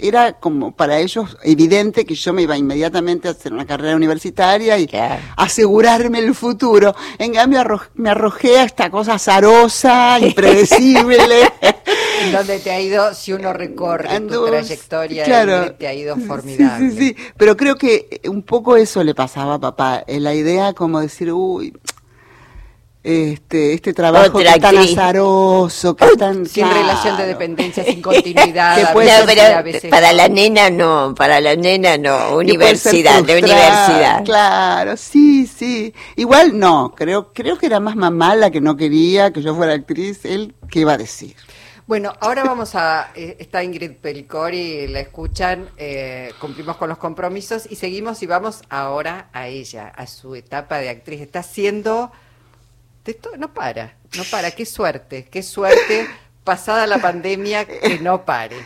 era 0.00 0.34
como 0.34 0.70
para 0.74 0.98
ellos 1.00 1.36
evidente 1.42 2.06
que 2.06 2.14
yo 2.14 2.32
me 2.32 2.42
iba 2.42 2.56
inmediatamente 2.56 3.26
a 3.28 3.32
hacer 3.32 3.52
una 3.52 3.66
carrera 3.66 3.96
universitaria 3.96 4.78
y 4.78 4.86
Claro. 4.86 5.20
asegurarme 5.36 6.20
el 6.20 6.34
futuro. 6.34 6.94
En 7.18 7.34
cambio 7.34 7.60
arro- 7.60 7.88
me 7.94 8.10
arrojé 8.10 8.58
a 8.60 8.64
esta 8.64 8.88
cosa 8.90 9.14
azarosa, 9.14 10.18
impredecible. 10.20 11.26
Donde 12.32 12.60
te 12.60 12.70
ha 12.70 12.80
ido, 12.80 13.12
si 13.14 13.32
uno 13.32 13.52
recorre 13.52 14.20
tu 14.20 14.46
trayectoria, 14.46 15.24
claro. 15.24 15.74
Te 15.74 15.88
ha 15.88 15.92
ido 15.94 16.14
Sí, 16.14 16.20
formidable. 16.22 16.90
Sí, 16.92 16.96
sí, 16.96 17.16
pero 17.36 17.56
creo 17.56 17.74
que 17.76 18.20
un 18.28 18.42
poco 18.44 18.76
eso 18.76 19.02
le 19.02 19.12
pasaba 19.14 19.54
a 19.54 19.58
papá, 19.60 20.04
eh, 20.06 20.20
la 20.20 20.32
idea 20.32 20.72
como 20.72 21.00
decir, 21.00 21.32
uy, 21.32 21.74
este, 23.04 23.74
este 23.74 23.92
trabajo 23.92 24.38
que 24.38 24.46
es 24.46 24.60
tan 24.60 24.76
azaroso, 24.78 25.96
que 25.96 26.04
es 26.04 26.16
tan 26.16 26.46
Sin 26.46 26.64
claro. 26.64 26.80
relación 26.80 27.16
de 27.16 27.26
dependencia, 27.26 27.84
sin 27.84 28.00
continuidad. 28.00 28.76
Que 28.78 28.92
puede 28.92 29.10
No, 29.20 29.26
ser- 29.26 29.40
a 29.40 29.62
veces 29.62 29.90
para 29.90 30.10
no. 30.12 30.16
la 30.18 30.28
nena 30.28 30.70
no, 30.70 31.14
para 31.16 31.40
la 31.40 31.56
nena 31.56 31.98
no, 31.98 32.36
universidad, 32.36 33.22
de 33.24 33.38
universidad. 33.38 34.24
Claro, 34.24 34.96
sí, 34.96 35.46
sí. 35.46 35.92
Igual 36.16 36.58
no, 36.58 36.94
creo, 36.96 37.32
creo 37.32 37.58
que 37.58 37.66
era 37.66 37.80
más 37.80 37.96
mamá 37.96 38.36
la 38.36 38.50
que 38.50 38.60
no 38.60 38.76
quería 38.76 39.32
que 39.32 39.42
yo 39.42 39.54
fuera 39.54 39.72
actriz, 39.74 40.24
él, 40.24 40.54
¿qué 40.70 40.80
iba 40.80 40.92
a 40.92 40.98
decir? 40.98 41.34
Bueno, 41.84 42.12
ahora 42.20 42.44
vamos 42.44 42.76
a. 42.76 43.10
eh, 43.16 43.36
Está 43.40 43.64
Ingrid 43.64 43.96
Pelicori, 44.00 44.86
la 44.86 45.00
escuchan, 45.00 45.68
eh, 45.76 46.32
cumplimos 46.40 46.76
con 46.76 46.88
los 46.88 46.96
compromisos 46.96 47.66
y 47.68 47.74
seguimos 47.74 48.22
y 48.22 48.26
vamos 48.26 48.62
ahora 48.70 49.28
a 49.32 49.48
ella, 49.48 49.88
a 49.88 50.06
su 50.06 50.36
etapa 50.36 50.78
de 50.78 50.88
actriz. 50.90 51.20
Está 51.20 51.40
haciendo. 51.40 52.12
De 53.04 53.18
no 53.38 53.52
para, 53.52 53.96
no 54.16 54.24
para. 54.24 54.50
Qué 54.50 54.64
suerte, 54.66 55.28
qué 55.30 55.42
suerte, 55.42 56.08
pasada 56.44 56.86
la 56.86 56.98
pandemia, 56.98 57.66
que 57.66 57.98
no 58.00 58.24
pare. 58.24 58.56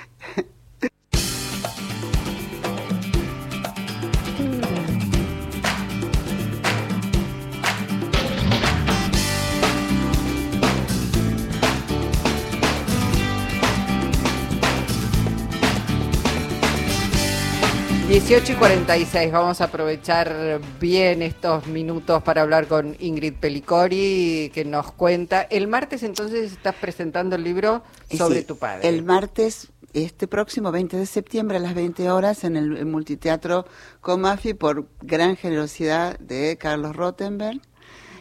Dieciocho 18.27 18.55
y 18.55 18.57
46, 18.57 19.31
vamos 19.31 19.61
a 19.61 19.67
aprovechar 19.67 20.61
bien 20.81 21.23
estos 21.23 21.69
minutos 21.69 22.25
para 22.25 22.43
hablar 22.43 22.67
con 22.67 22.97
Ingrid 22.99 23.35
Pelicori, 23.35 24.51
que 24.53 24.65
nos 24.65 24.91
cuenta. 24.91 25.43
El 25.43 25.69
martes 25.69 26.03
entonces 26.03 26.51
estás 26.51 26.75
presentando 26.75 27.37
el 27.37 27.45
libro 27.45 27.85
sobre 28.11 28.41
Sí, 28.41 28.45
tu 28.45 28.57
padre. 28.57 28.89
El 28.89 29.05
martes, 29.05 29.69
este 29.93 30.27
próximo 30.27 30.73
20 30.73 30.97
de 30.97 31.07
septiembre 31.07 31.59
a 31.59 31.61
las 31.61 31.77
20 31.77 32.11
horas 32.11 32.43
en 32.43 32.57
el, 32.57 32.77
el 32.77 32.87
multiteatro 32.87 33.65
Comafi 34.01 34.55
por 34.55 34.89
gran 35.03 35.37
generosidad 35.37 36.19
de 36.19 36.59
Carlos 36.59 36.97
Rottenberg, 36.97 37.61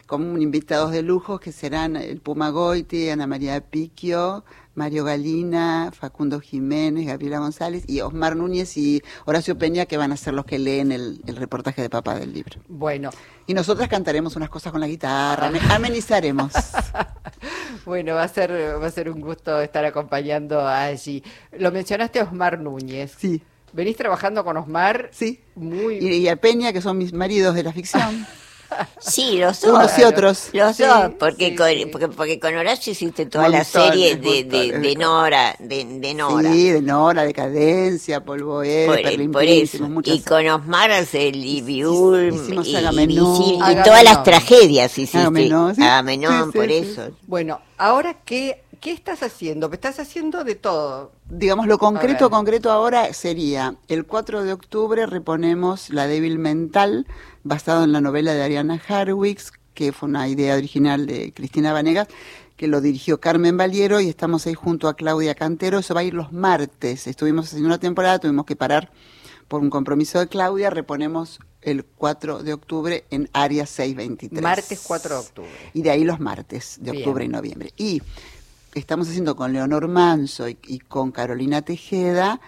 con 0.06 0.40
invitados 0.40 0.92
de 0.92 1.02
lujo 1.02 1.40
que 1.40 1.52
serán 1.52 1.96
el 1.96 2.22
Puma 2.22 2.50
Goiti, 2.52 3.10
Ana 3.10 3.26
María 3.26 3.60
Piquio, 3.60 4.46
Mario 4.76 5.04
Galina, 5.06 5.92
Facundo 5.98 6.40
Jiménez, 6.40 7.08
Gabriela 7.08 7.40
González 7.40 7.84
y 7.88 8.02
Osmar 8.02 8.36
Núñez 8.36 8.78
y 8.78 9.02
Horacio 9.26 9.58
Peña 9.58 9.86
que 9.86 9.98
van 9.98 10.12
a 10.12 10.18
ser 10.18 10.34
los 10.34 10.46
que 10.46 10.60
leen 10.60 10.92
el, 10.92 11.22
el 11.26 11.36
reportaje 11.38 11.82
de 11.82 11.90
papá 11.90 12.16
del 12.20 12.34
libro. 12.34 12.60
Bueno, 12.68 13.10
Y 13.48 13.54
nosotras 13.54 13.88
cantaremos 13.88 14.36
unas 14.36 14.50
cosas 14.50 14.72
con 14.72 14.82
la 14.82 14.88
guitarra, 14.88 15.48
ame- 15.48 15.60
amenizaremos. 15.72 16.52
Bueno, 17.86 18.16
va 18.16 18.24
a 18.24 18.28
ser 18.28 18.52
va 18.82 18.88
a 18.88 18.92
ser 18.92 19.10
un 19.12 19.22
gusto 19.22 19.62
estar 19.62 19.86
acompañando 19.86 20.68
allí. 20.68 21.24
Lo 21.60 21.72
mencionaste 21.72 22.20
a 22.20 22.24
Osmar 22.24 22.60
Núñez. 22.60 23.14
Sí. 23.18 23.44
Venís 23.74 23.96
trabajando 23.98 24.44
con 24.44 24.58
Osmar. 24.58 25.10
Sí. 25.12 25.42
Muy 25.56 25.98
Y, 25.98 26.08
y 26.18 26.28
a 26.30 26.36
Peña, 26.38 26.74
que 26.74 26.82
son 26.82 26.98
mis 26.98 27.14
maridos 27.14 27.54
de 27.54 27.64
la 27.64 27.74
ficción. 27.74 28.26
Sí, 29.00 29.38
los 29.38 29.62
dos. 29.62 29.72
Unos 29.72 29.98
y 30.00 30.04
otros. 30.04 30.50
Los 30.54 30.76
Sí, 30.76 30.84
dos, 30.84 31.12
porque, 31.20 31.50
sí, 31.50 31.56
con, 31.56 31.70
sí. 31.70 31.86
Porque, 31.86 32.08
porque 32.10 32.40
con 32.40 32.56
Horacio 32.56 32.92
hiciste 32.92 33.26
toda 33.26 33.48
la 33.48 33.64
serie 33.64 34.16
de, 34.18 34.44
de, 34.44 34.44
montones 34.44 34.82
de 34.82 34.96
Nora, 34.96 35.56
de, 35.60 35.86
de 35.86 36.14
Nora. 36.14 36.52
Sí, 36.52 36.70
de 36.72 36.82
Nora, 36.82 37.24
Decadencia, 37.24 38.24
Polvoé, 38.24 38.86
por, 38.88 39.02
Perlín 39.02 39.32
por 39.32 39.44
eso. 39.44 39.88
muchas- 39.88 40.16
Y 40.16 40.22
con 40.22 40.46
Osmar 40.48 40.92
hace 40.92 41.30
el 41.30 41.44
Ibiul 41.46 42.34
Hicimos 42.34 42.68
y, 42.68 42.72
y, 42.72 42.76
y 43.72 43.84
todas 43.84 44.04
las 44.04 44.24
tragedias 44.24 44.92
hiciste. 44.98 45.20
Agamenón, 45.20 45.76
sí. 45.76 45.82
Agamenón, 45.84 46.46
Sí, 46.46 46.50
sí, 46.52 46.58
por 46.58 46.68
sí. 46.68 46.74
eso. 46.76 47.10
Bueno, 47.28 47.62
ahora 47.78 48.18
qué 48.26 48.64
qué 48.86 48.92
estás 48.92 49.24
haciendo? 49.24 49.72
Estás 49.74 50.00
haciendo 50.00 50.44
de 50.44 50.54
todo. 50.54 51.12
Digamos, 51.28 51.66
lo 51.66 51.80
concreto, 51.80 52.30
concreto 52.30 52.72
ahora 52.72 53.12
sería, 53.14 53.78
el 53.88 54.06
4 54.06 54.44
de 54.44 54.54
octubre 54.54 55.08
reponemos 55.08 55.90
La 55.90 56.06
débil 56.06 56.38
mental, 56.38 57.08
basado 57.44 57.84
en 57.84 57.94
la 57.94 58.00
novela 58.00 58.36
de 58.36 58.44
Ariana 58.44 58.80
Harwicz, 58.88 59.54
que 59.74 59.92
fue 59.92 60.08
una 60.08 60.28
idea 60.28 60.56
original 60.56 61.08
de 61.08 61.34
Cristina 61.34 61.74
Vanegas, 61.74 62.10
que 62.58 62.68
lo 62.68 62.80
dirigió 62.80 63.20
Carmen 63.20 63.58
Valiero 63.58 64.02
y 64.02 64.08
estamos 64.08 64.46
ahí 64.46 64.54
junto 64.54 64.88
a 64.88 64.94
Claudia 64.94 65.34
Cantero. 65.34 65.80
Eso 65.80 65.96
va 65.96 66.02
a 66.02 66.04
ir 66.04 66.14
los 66.14 66.32
martes. 66.32 67.08
Estuvimos 67.08 67.48
haciendo 67.48 67.66
una 67.66 67.80
temporada, 67.80 68.20
tuvimos 68.20 68.46
que 68.46 68.56
parar 68.56 68.92
por 69.48 69.62
un 69.62 69.72
compromiso 69.72 70.20
de 70.20 70.28
Claudia. 70.28 70.70
Reponemos 70.70 71.40
el 71.64 71.86
4 71.86 72.44
de 72.44 72.54
octubre 72.54 73.06
en 73.10 73.30
Área 73.34 73.66
623. 73.66 74.44
Martes 74.44 74.84
4 74.86 75.16
de 75.16 75.20
octubre. 75.22 75.50
Y 75.74 75.82
de 75.82 75.90
ahí 75.90 76.04
los 76.04 76.20
martes 76.20 76.78
de 76.80 76.92
Bien. 76.92 77.04
octubre 77.04 77.26
y 77.26 77.30
noviembre. 77.30 77.74
Y 77.78 78.04
estamos 78.76 79.08
haciendo 79.10 79.36
con 79.36 79.54
Leonor 79.54 79.88
Manso 79.88 80.48
y, 80.48 80.58
y 80.68 80.80
con 80.80 81.12
Carolina 81.12 81.62
Tejeda 81.64 82.40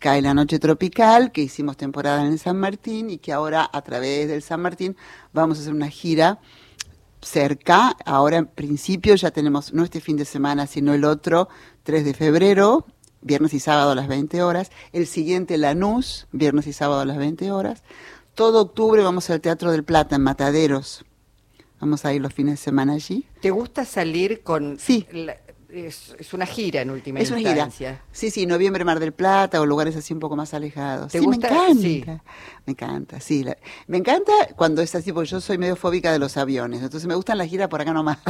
Cae 0.00 0.20
la 0.20 0.34
Noche 0.34 0.58
Tropical, 0.58 1.32
que 1.32 1.40
hicimos 1.40 1.78
temporada 1.78 2.20
en 2.24 2.32
el 2.32 2.38
San 2.38 2.58
Martín 2.58 3.08
y 3.08 3.16
que 3.16 3.32
ahora 3.32 3.68
a 3.72 3.80
través 3.80 4.28
del 4.28 4.42
San 4.42 4.60
Martín 4.60 4.96
vamos 5.32 5.56
a 5.56 5.60
hacer 5.62 5.72
una 5.72 5.88
gira 5.88 6.40
cerca. 7.22 7.96
Ahora 8.04 8.36
en 8.36 8.46
principio 8.46 9.14
ya 9.14 9.30
tenemos, 9.30 9.72
no 9.72 9.84
este 9.84 10.00
fin 10.02 10.16
de 10.18 10.26
semana, 10.26 10.66
sino 10.66 10.92
el 10.92 11.04
otro, 11.04 11.48
3 11.84 12.04
de 12.04 12.12
febrero, 12.12 12.84
viernes 13.22 13.54
y 13.54 13.60
sábado 13.60 13.92
a 13.92 13.94
las 13.94 14.08
20 14.08 14.42
horas. 14.42 14.70
El 14.92 15.06
siguiente 15.06 15.56
Lanús, 15.56 16.26
viernes 16.32 16.66
y 16.66 16.74
sábado 16.74 17.00
a 17.00 17.06
las 17.06 17.16
20 17.16 17.50
horas. 17.50 17.82
Todo 18.34 18.60
octubre 18.60 19.02
vamos 19.02 19.30
al 19.30 19.40
Teatro 19.40 19.72
del 19.72 19.84
Plata 19.84 20.16
en 20.16 20.22
Mataderos. 20.22 21.04
Vamos 21.80 22.04
a 22.04 22.12
ir 22.12 22.20
los 22.20 22.34
fines 22.34 22.54
de 22.54 22.56
semana 22.64 22.92
allí. 22.92 23.24
¿Te 23.40 23.50
gusta 23.50 23.84
salir 23.84 24.42
con 24.42 24.78
Sí. 24.78 25.06
la- 25.12 25.36
es, 25.68 26.14
es 26.18 26.32
una 26.32 26.46
gira 26.46 26.80
en 26.82 26.90
última 26.90 27.20
Es 27.20 27.28
una 27.30 27.38
gira. 27.38 27.50
instancia. 27.50 28.02
Sí, 28.12 28.30
sí, 28.30 28.46
noviembre 28.46 28.84
Mar 28.84 28.98
del 29.00 29.12
Plata 29.12 29.60
o 29.60 29.66
lugares 29.66 29.94
así 29.96 30.14
un 30.14 30.20
poco 30.20 30.34
más 30.36 30.54
alejados. 30.54 31.12
¿Te 31.12 31.18
sí, 31.20 31.24
gusta? 31.24 31.48
me 31.50 31.56
encanta. 31.56 31.80
Sí. 31.82 32.04
Me 32.66 32.70
encanta, 32.72 33.20
sí. 33.20 33.44
la- 33.44 33.56
me 33.86 33.98
encanta 33.98 34.32
cuando 34.56 34.82
es 34.82 34.94
así, 34.94 35.12
porque 35.12 35.28
yo 35.30 35.40
soy 35.40 35.58
medio 35.58 35.76
fóbica 35.76 36.10
de 36.12 36.18
los 36.18 36.36
aviones. 36.36 36.82
Entonces 36.82 37.06
me 37.06 37.14
gustan 37.14 37.38
las 37.38 37.48
giras 37.48 37.68
por 37.68 37.80
acá 37.80 37.92
nomás. 37.92 38.18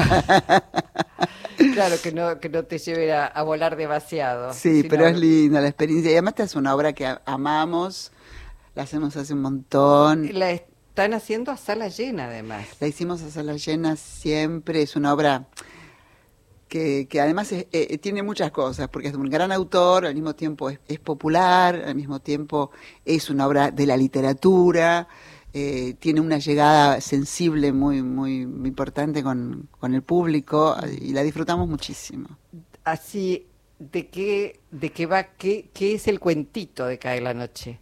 Claro, 1.75 1.97
que 2.01 2.13
no, 2.13 2.39
que 2.39 2.49
no 2.49 2.65
te 2.65 2.79
lleve 2.79 3.13
a, 3.13 3.27
a 3.27 3.43
volar 3.43 3.77
demasiado. 3.77 4.53
sí, 4.53 4.77
sino- 4.83 4.89
pero 4.89 5.07
es 5.07 5.19
linda 5.19 5.61
la 5.61 5.69
experiencia. 5.69 6.11
Y 6.11 6.15
además 6.15 6.33
esta 6.33 6.45
es 6.45 6.55
una 6.55 6.75
obra 6.75 6.93
que 6.93 7.13
amamos, 7.27 8.13
la 8.77 8.85
hacemos 8.85 9.17
hace 9.17 9.33
un 9.35 9.43
montón. 9.43 10.29
La 10.39 10.53
están 10.53 11.15
haciendo 11.15 11.51
a 11.51 11.57
sala 11.57 11.89
llena, 11.89 12.27
además. 12.27 12.65
La 12.81 12.87
hicimos 12.87 13.23
a 13.23 13.31
sala 13.31 13.55
llena 13.57 13.97
siempre. 13.97 14.83
Es 14.83 14.95
una 14.95 15.13
obra 15.13 15.47
que, 16.69 17.07
que 17.09 17.21
además 17.21 17.53
es- 17.53 17.67
eh, 17.73 17.99
tiene 17.99 18.23
muchas 18.23 18.51
cosas, 18.51 18.89
porque 18.89 19.09
es 19.09 19.15
un 19.15 19.29
gran 19.31 19.53
autor, 19.53 20.07
al 20.07 20.15
mismo 20.15 20.35
tiempo 20.35 20.71
es, 20.71 20.81
es 20.89 20.99
popular, 21.01 21.83
al 21.87 21.95
mismo 21.95 22.21
tiempo 22.21 22.71
es 23.05 23.31
una 23.31 23.47
obra 23.47 23.71
de 23.71 23.87
la 23.87 23.97
literatura, 23.97 25.09
eh, 25.53 25.95
tiene 25.99 26.21
una 26.21 26.39
llegada 26.39 27.01
sensible 27.01 27.73
muy, 27.73 28.03
muy, 28.03 28.47
muy 28.47 28.69
importante 28.69 29.23
con, 29.23 29.69
con 29.79 29.95
el 29.95 30.03
público 30.03 30.77
y 31.01 31.13
la 31.13 31.23
disfrutamos 31.23 31.69
muchísimo. 31.69 32.29
Así, 32.85 33.47
¿de 33.79 34.09
qué, 34.09 34.61
de 34.71 34.93
qué 34.93 35.07
va? 35.07 35.25
Qué, 35.37 35.71
¿Qué 35.75 35.95
es 35.95 36.09
el 36.09 36.21
cuentito 36.21 36.87
de 36.87 36.99
Cae 36.99 37.21
la 37.21 37.35
Noche? 37.35 37.81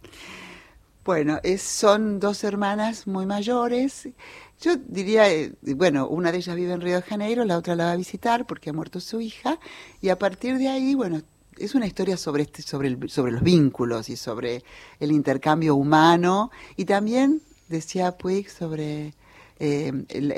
Bueno, 1.05 1.39
es, 1.43 1.61
son 1.61 2.19
dos 2.19 2.43
hermanas 2.43 3.07
muy 3.07 3.25
mayores. 3.25 4.09
Yo 4.59 4.75
diría, 4.87 5.31
eh, 5.31 5.53
bueno, 5.75 6.07
una 6.07 6.31
de 6.31 6.39
ellas 6.39 6.55
vive 6.55 6.73
en 6.73 6.81
Río 6.81 6.95
de 6.95 7.01
Janeiro, 7.03 7.45
la 7.45 7.57
otra 7.57 7.75
la 7.75 7.85
va 7.85 7.91
a 7.91 7.95
visitar 7.95 8.45
porque 8.47 8.71
ha 8.71 8.73
muerto 8.73 8.99
su 8.99 9.21
hija. 9.21 9.59
Y 10.01 10.09
a 10.09 10.17
partir 10.17 10.57
de 10.57 10.67
ahí, 10.67 10.95
bueno, 10.95 11.21
es 11.57 11.75
una 11.75 11.85
historia 11.85 12.17
sobre, 12.17 12.43
este, 12.43 12.61
sobre, 12.63 12.87
el- 12.89 13.09
sobre 13.09 13.31
los 13.31 13.43
vínculos 13.43 14.09
y 14.09 14.15
sobre 14.17 14.63
el 14.99 15.11
intercambio 15.11 15.75
humano. 15.75 16.49
Y 16.75 16.85
también, 16.85 17.41
decía 17.69 18.17
Puig, 18.17 18.49
sobre 18.49 19.13
eh, 19.59 19.91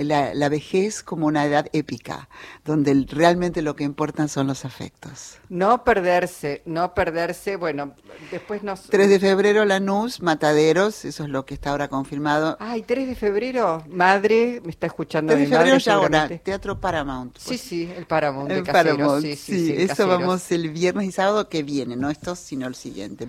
la, 0.03 0.33
la, 0.33 0.49
vejez 0.49 1.03
como 1.03 1.27
una 1.27 1.45
edad 1.45 1.67
épica, 1.73 2.29
donde 2.65 3.05
realmente 3.09 3.61
lo 3.61 3.75
que 3.75 3.83
importan 3.83 4.29
son 4.29 4.47
los 4.47 4.65
afectos. 4.65 5.37
No 5.49 5.83
perderse, 5.83 6.61
no 6.65 6.93
perderse, 6.93 7.55
bueno, 7.55 7.95
después 8.31 8.63
nos... 8.63 8.83
3 8.83 9.09
de 9.09 9.19
febrero 9.19 9.65
Lanús, 9.65 10.21
Mataderos, 10.21 11.05
eso 11.05 11.23
es 11.23 11.29
lo 11.29 11.45
que 11.45 11.53
está 11.53 11.71
ahora 11.71 11.87
confirmado. 11.87 12.57
Ay, 12.59 12.83
3 12.83 13.07
de 13.07 13.15
febrero, 13.15 13.83
madre, 13.89 14.61
me 14.63 14.71
está 14.71 14.87
escuchando 14.87 15.33
3 15.33 15.49
de 15.49 15.55
febrero 15.55 15.77
ya 15.77 15.93
ahora, 15.95 16.27
Teatro 16.27 16.79
Paramount. 16.79 17.37
Sí, 17.37 17.57
sí, 17.57 17.91
el 17.95 18.05
Paramount 18.05 18.49
de 18.49 18.63
Paramount, 18.63 19.21
sí, 19.21 19.35
sí, 19.35 19.67
sí, 19.67 19.75
eso 19.77 20.07
vamos 20.07 20.51
el 20.51 20.69
viernes 20.69 21.07
y 21.07 21.11
sábado 21.11 21.49
que 21.49 21.63
viene, 21.63 21.95
no 21.95 22.09
estos, 22.09 22.39
sino 22.39 22.67
el 22.67 22.75
siguiente, 22.75 23.27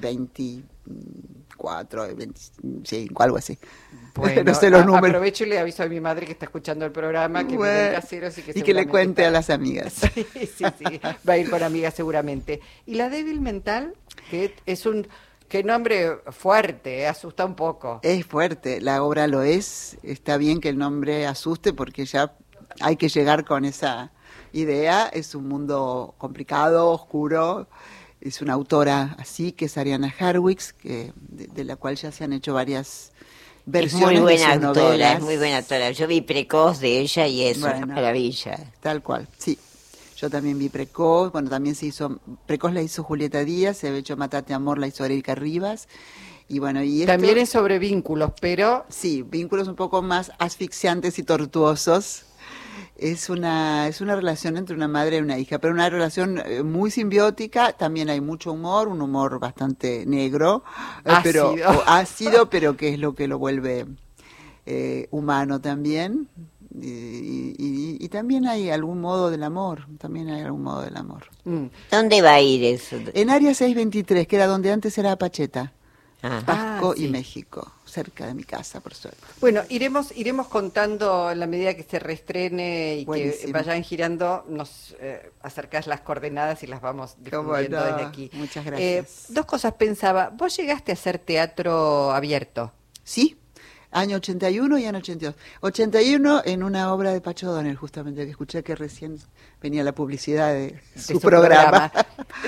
24, 1.62 2.16
25, 2.16 3.22
algo 3.22 3.36
así. 3.36 3.58
Bueno, 4.12 4.42
no 4.42 4.54
sé 4.54 4.68
los 4.70 4.84
números. 4.84 5.10
Aprovecho 5.10 5.44
y 5.44 5.50
le 5.50 5.58
aviso 5.58 5.84
a 5.84 5.86
mi 5.86 6.00
madre 6.00 6.26
que 6.26 6.32
está 6.32 6.44
escuchando 6.44 6.84
el 6.84 6.90
programa 6.90 7.46
que 7.46 7.56
bueno, 7.56 7.92
caseros 7.94 8.36
y 8.38 8.42
que, 8.42 8.58
y 8.58 8.62
que 8.62 8.74
le 8.74 8.86
cuente 8.86 9.24
a 9.24 9.30
las 9.30 9.50
amigas. 9.50 9.94
Sí, 10.14 10.26
sí, 10.34 10.64
sí. 10.78 11.00
Va 11.26 11.34
a 11.34 11.38
ir 11.38 11.48
con 11.48 11.62
amigas 11.62 11.94
seguramente. 11.94 12.60
Y 12.86 12.96
la 12.96 13.08
débil 13.08 13.40
mental, 13.40 13.94
que 14.28 14.54
es 14.66 14.84
un 14.84 15.06
Qué 15.50 15.64
nombre 15.64 16.20
fuerte, 16.28 17.00
eh, 17.00 17.08
asusta 17.08 17.44
un 17.44 17.56
poco. 17.56 17.98
Es 18.04 18.24
fuerte, 18.24 18.80
la 18.80 19.02
obra 19.02 19.26
lo 19.26 19.42
es. 19.42 19.98
Está 20.04 20.36
bien 20.36 20.60
que 20.60 20.68
el 20.68 20.78
nombre 20.78 21.26
asuste 21.26 21.72
porque 21.72 22.04
ya 22.04 22.36
hay 22.78 22.96
que 22.96 23.08
llegar 23.08 23.44
con 23.44 23.64
esa 23.64 24.12
idea. 24.52 25.08
Es 25.08 25.34
un 25.34 25.48
mundo 25.48 26.14
complicado, 26.18 26.90
oscuro. 26.90 27.66
Es 28.20 28.42
una 28.42 28.52
autora 28.52 29.16
así, 29.18 29.52
que 29.52 29.64
es 29.66 29.78
Ariana 29.78 30.14
Harwicks, 30.18 30.72
que, 30.72 31.12
de 31.16 31.64
la 31.64 31.76
cual 31.76 31.96
ya 31.96 32.12
se 32.12 32.24
han 32.24 32.32
hecho 32.32 32.52
varias 32.54 33.12
es 33.72 33.94
muy 33.94 34.18
buena 34.18 34.52
autora, 34.54 35.12
es 35.12 35.22
muy 35.22 35.36
buena 35.36 35.58
autora. 35.58 35.90
Yo 35.90 36.06
vi 36.06 36.20
Precoz 36.20 36.80
de 36.80 36.98
ella 37.00 37.26
y 37.26 37.42
es 37.42 37.58
una 37.58 37.86
maravilla. 37.86 38.58
Tal 38.80 39.02
cual, 39.02 39.28
sí. 39.38 39.58
Yo 40.16 40.28
también 40.28 40.58
vi 40.58 40.68
Precoz, 40.68 41.32
bueno, 41.32 41.48
también 41.48 41.74
se 41.74 41.86
hizo, 41.86 42.20
Precoz 42.46 42.72
la 42.74 42.82
hizo 42.82 43.02
Julieta 43.02 43.44
Díaz, 43.44 43.78
se 43.78 43.88
había 43.88 44.00
hecho 44.00 44.16
Matate 44.16 44.52
Amor, 44.52 44.78
la 44.78 44.86
hizo 44.86 45.04
Erika 45.04 45.34
Rivas. 45.34 45.88
Y 46.48 46.58
bueno, 46.58 46.82
y 46.82 47.06
También 47.06 47.38
es 47.38 47.50
sobre 47.50 47.78
vínculos, 47.78 48.32
pero... 48.40 48.84
Sí, 48.88 49.22
vínculos 49.22 49.68
un 49.68 49.76
poco 49.76 50.02
más 50.02 50.32
asfixiantes 50.38 51.18
y 51.18 51.22
tortuosos 51.22 52.24
es 53.00 53.30
una, 53.30 53.88
es 53.88 54.00
una 54.00 54.14
relación 54.14 54.56
entre 54.56 54.76
una 54.76 54.88
madre 54.88 55.16
y 55.16 55.20
una 55.20 55.38
hija, 55.38 55.58
pero 55.58 55.72
una 55.72 55.88
relación 55.88 56.42
eh, 56.44 56.62
muy 56.62 56.90
simbiótica, 56.90 57.72
también 57.72 58.10
hay 58.10 58.20
mucho 58.20 58.52
humor, 58.52 58.88
un 58.88 59.00
humor 59.00 59.38
bastante 59.38 60.04
negro, 60.06 60.62
eh, 61.04 61.12
pero 61.22 61.54
ácido, 61.86 62.48
pero 62.50 62.76
que 62.76 62.90
es 62.90 62.98
lo 62.98 63.14
que 63.14 63.26
lo 63.26 63.38
vuelve 63.38 63.86
eh, 64.66 65.08
humano 65.10 65.60
también. 65.60 66.28
Y, 66.72 68.08
también 68.10 68.46
hay 68.46 68.70
algún 68.70 69.00
modo 69.00 69.30
del 69.30 69.44
amor, 69.44 69.86
también 69.98 70.28
hay 70.28 70.42
algún 70.42 70.62
modo 70.62 70.82
del 70.82 70.96
amor. 70.96 71.26
Mm. 71.44 71.66
¿Dónde 71.90 72.22
va 72.22 72.34
a 72.34 72.40
ir 72.40 72.64
eso? 72.64 72.96
En 73.14 73.30
Área 73.30 73.54
623, 73.54 74.26
que 74.26 74.36
era 74.36 74.46
donde 74.46 74.72
antes 74.72 74.98
era 74.98 75.16
Pacheta, 75.16 75.72
ah. 76.22 76.42
Pasco 76.44 76.92
ah, 76.96 77.00
y 77.00 77.08
México 77.08 77.72
cerca 77.90 78.26
de 78.26 78.34
mi 78.34 78.44
casa, 78.44 78.80
por 78.80 78.94
suerte. 78.94 79.20
Bueno, 79.40 79.62
iremos 79.68 80.12
iremos 80.16 80.48
contando 80.48 81.30
en 81.30 81.40
la 81.40 81.46
medida 81.46 81.74
que 81.74 81.82
se 81.82 81.98
reestrene 81.98 82.98
y 82.98 83.06
que 83.06 83.50
vayan 83.52 83.82
girando, 83.82 84.44
nos 84.48 84.96
eh, 85.00 85.32
acercás 85.42 85.86
las 85.86 86.00
coordenadas 86.00 86.62
y 86.62 86.66
las 86.66 86.80
vamos 86.80 87.16
difundiendo 87.18 87.84
desde 87.84 88.02
aquí. 88.02 88.30
Muchas 88.34 88.66
eh, 88.66 88.70
gracias. 88.70 89.26
dos 89.28 89.46
cosas 89.46 89.74
pensaba, 89.74 90.30
vos 90.30 90.56
llegaste 90.56 90.92
a 90.92 90.94
hacer 90.94 91.18
teatro 91.18 92.12
abierto. 92.12 92.72
Sí, 93.02 93.38
año 93.90 94.16
81 94.16 94.78
y 94.78 94.86
año 94.86 94.98
82. 94.98 95.34
81 95.60 96.42
en 96.44 96.62
una 96.62 96.92
obra 96.92 97.12
de 97.12 97.20
Pacho 97.20 97.50
Donel, 97.50 97.76
justamente, 97.76 98.24
que 98.24 98.30
escuché 98.30 98.62
que 98.62 98.74
recién 98.74 99.18
venía 99.60 99.82
la 99.82 99.92
publicidad 99.92 100.52
de 100.52 100.80
su, 100.96 101.20
programa. 101.20 101.92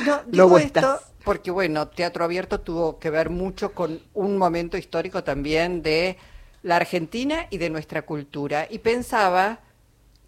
No, 0.06 0.22
digo 0.26 0.58
esto 0.58 1.00
porque, 1.24 1.50
bueno, 1.50 1.88
Teatro 1.88 2.24
Abierto 2.24 2.60
tuvo 2.60 2.98
que 2.98 3.10
ver 3.10 3.30
mucho 3.30 3.72
con 3.72 4.00
un 4.14 4.36
momento 4.36 4.76
histórico 4.76 5.24
también 5.24 5.82
de 5.82 6.16
la 6.62 6.76
Argentina 6.76 7.46
y 7.50 7.58
de 7.58 7.70
nuestra 7.70 8.02
cultura. 8.02 8.66
Y 8.70 8.78
pensaba, 8.78 9.60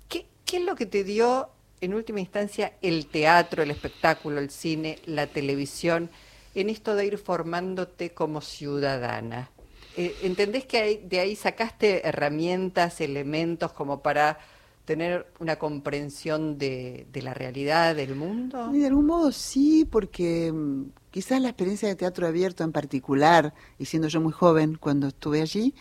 ¿qué, 0.09 0.27
es 0.53 0.63
lo 0.63 0.75
que 0.75 0.87
te 0.87 1.05
dio, 1.05 1.51
en 1.81 1.95
última 1.95 2.21
instancia, 2.21 2.75
el 2.83 3.07
teatro, 3.07 3.63
el 3.63 3.71
espectáculo, 3.71 4.41
el 4.41 4.51
cine, 4.51 4.99
la 5.07 5.27
televisión, 5.27 6.11
en 6.55 6.71
esto 6.71 6.95
de 6.95 7.07
ir 7.07 7.19
formándote 7.19 8.11
como 8.11 8.41
ciudadana? 8.41 9.51
Eh, 9.97 10.15
¿Entendés 10.23 10.65
que 10.65 11.03
de 11.05 11.21
ahí 11.21 11.37
sacaste 11.37 12.07
herramientas, 12.07 13.01
elementos 13.01 13.73
como 13.73 14.03
para 14.03 14.39
tener 14.85 15.27
una 15.39 15.57
comprensión 15.57 16.59
de, 16.59 17.07
la 17.15 17.35
realidad 17.35 17.95
del 17.95 18.15
mundo? 18.15 18.69
De 18.69 18.87
algún 18.87 19.07
modo 19.07 19.33
sí, 19.33 19.87
porque 19.91 20.53
mm, 20.53 20.91
quizás 21.11 21.41
la 21.41 21.49
experiencia 21.49 21.89
de 21.89 21.95
teatro 21.95 22.27
abierto 22.27 22.65
en 22.65 22.73
particular, 22.73 23.55
y 23.79 23.87
siendo 23.87 24.09
yo 24.09 24.21
muy 24.21 24.33
joven 24.33 24.77
cuando 24.79 25.09
estuve 25.09 25.41
allí, 25.41 25.75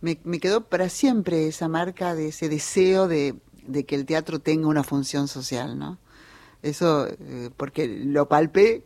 me, 0.00 0.16
quedó 0.40 0.68
para 0.68 0.88
siempre 0.88 1.46
esa 1.46 1.68
marca 1.68 2.14
de 2.14 2.28
ese 2.28 2.48
deseo 2.48 3.06
de, 3.06 3.34
de, 3.66 3.84
que 3.84 3.94
el 3.94 4.06
teatro 4.06 4.38
tenga 4.38 4.66
una 4.66 4.82
función 4.82 5.28
social, 5.28 5.78
¿no? 5.78 5.98
Eso, 6.62 7.06
eh, 7.08 7.50
porque 7.56 7.86
lo 7.86 8.28
palpé 8.28 8.84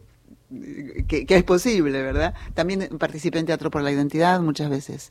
que, 1.07 1.27
es 1.29 1.45
posible, 1.45 2.03
¿verdad? 2.03 2.35
También 2.55 2.88
participé 2.99 3.38
en 3.38 3.47
Teatro 3.47 3.71
por 3.71 3.83
la 3.83 3.93
Identidad 3.93 4.40
muchas 4.40 4.71
veces. 4.71 5.11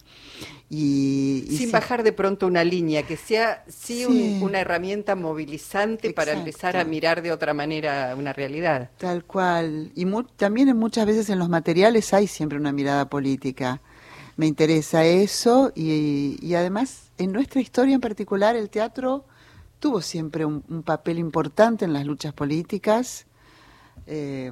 Y, 0.70 1.46
Sin 1.50 1.72
bajar 1.72 2.04
de 2.04 2.14
pronto 2.14 2.48
una 2.48 2.64
línea, 2.64 3.04
que 3.04 3.18
sea 3.18 3.64
sí, 3.68 4.06
una 4.42 4.60
herramienta 4.60 5.16
movilizante 5.16 6.14
para 6.14 6.34
empezar 6.34 6.78
a 6.78 6.84
mirar 6.84 7.22
de 7.22 7.32
otra 7.32 7.54
manera 7.54 8.16
una 8.18 8.34
realidad. 8.34 8.90
Tal 8.98 9.24
cual. 9.26 9.92
Y 9.96 10.06
también 10.36 10.76
muchas 10.78 11.06
veces 11.06 11.30
en 11.30 11.40
los 11.40 11.50
materiales 11.50 12.14
hay 12.14 12.28
siempre 12.28 12.58
una 12.58 12.72
mirada 12.72 13.10
política. 13.10 13.82
Me 14.36 14.48
interesa 14.48 15.06
eso 15.06 15.72
y, 15.76 16.54
además 16.56 17.12
en 17.20 17.32
nuestra 17.32 17.62
historia 17.62 17.94
en 17.94 18.02
particular 18.02 18.56
el 18.56 18.72
teatro 18.72 19.26
tuvo 19.80 20.02
siempre 20.02 20.46
un, 20.46 20.62
papel 20.84 21.20
importante 21.20 21.86
en 21.86 21.94
las 21.94 22.06
luchas 22.06 22.34
políticas. 22.34 23.28
Eh, 24.08 24.52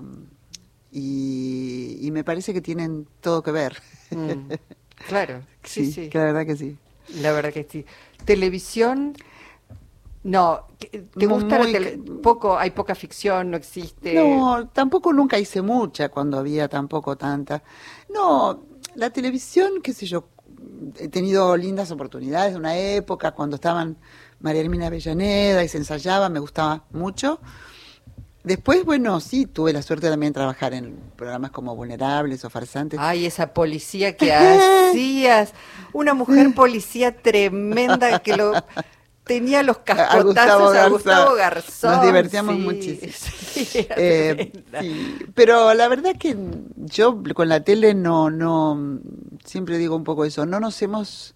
y, 0.92 2.10
me 2.12 2.24
parece 2.24 2.54
que 2.54 2.62
tienen 2.62 3.08
todo 3.22 3.42
que 3.42 3.52
ver. 3.52 3.82
Mm, 4.12 4.52
claro, 5.08 5.42
sí, 5.64 5.92
sí, 5.92 6.10
La 6.14 6.26
verdad 6.26 6.46
que 6.46 6.56
sí. 6.58 6.78
La 7.22 7.32
verdad 7.32 7.54
que 7.54 7.66
sí. 7.70 7.86
Televisión, 8.26 9.16
no, 10.24 10.68
¿te 10.78 11.26
gusta 11.26 11.62
poco? 12.22 12.58
Hay 12.58 12.72
poca 12.72 12.94
ficción, 12.96 13.52
no 13.52 13.58
existe. 13.58 14.14
No, 14.14 14.68
tampoco 14.68 15.14
nunca 15.14 15.40
hice 15.40 15.62
mucha 15.62 16.10
cuando 16.10 16.38
había 16.38 16.68
tampoco 16.68 17.16
tanta. 17.16 17.64
No, 18.14 18.64
la 18.96 19.10
televisión, 19.10 19.82
qué 19.82 19.94
sé 19.94 20.06
yo, 20.06 20.28
he 21.00 21.08
tenido 21.08 21.56
lindas 21.56 21.92
oportunidades, 21.92 22.56
una 22.56 22.78
época 22.78 23.32
cuando 23.32 23.56
estaban 23.56 23.98
María 24.42 24.62
Hermina 24.62 24.88
Avellaneda 24.88 25.64
y 25.64 25.70
se 25.70 25.78
ensayaba, 25.78 26.30
me 26.30 26.40
gustaba 26.40 26.84
mucho 26.92 27.40
Después, 28.44 28.84
bueno, 28.86 29.20
sí, 29.20 29.46
tuve 29.46 29.72
la 29.72 29.84
suerte 29.84 30.10
también 30.10 30.34
de 30.34 30.40
trabajar 30.40 30.74
en 30.74 30.96
programas 31.16 31.52
como 31.52 31.76
Vulnerables 31.76 32.44
o 32.44 32.50
Farsantes. 32.50 33.00
Ay, 33.00 33.26
esa 33.26 33.54
policía 33.54 34.18
que 34.18 34.34
hacías. 34.34 35.54
Una 35.94 36.14
mujer 36.14 36.52
policía 36.56 37.16
tremenda 37.16 38.20
que 38.20 38.36
lo 38.36 38.54
tenía 39.24 39.62
los 39.62 39.78
cascotazos 39.80 40.76
a 40.76 40.90
Gustavo, 40.90 41.36
Garzón. 41.36 41.98
Nos 41.98 42.06
divertíamos 42.06 42.58
muchísimo. 42.58 43.14
Eh, 43.54 44.52
pero 45.36 45.74
la 45.74 45.90
verdad 45.90 46.16
que 46.18 46.38
yo 46.78 47.22
con 47.36 47.50
la 47.50 47.60
tele 47.60 47.94
no, 47.94 48.30
no, 48.30 49.00
siempre 49.44 49.78
digo 49.78 49.96
un 49.96 50.06
poco 50.06 50.24
eso, 50.24 50.46
no 50.46 50.62
nos 50.62 50.82
hemos, 50.82 51.36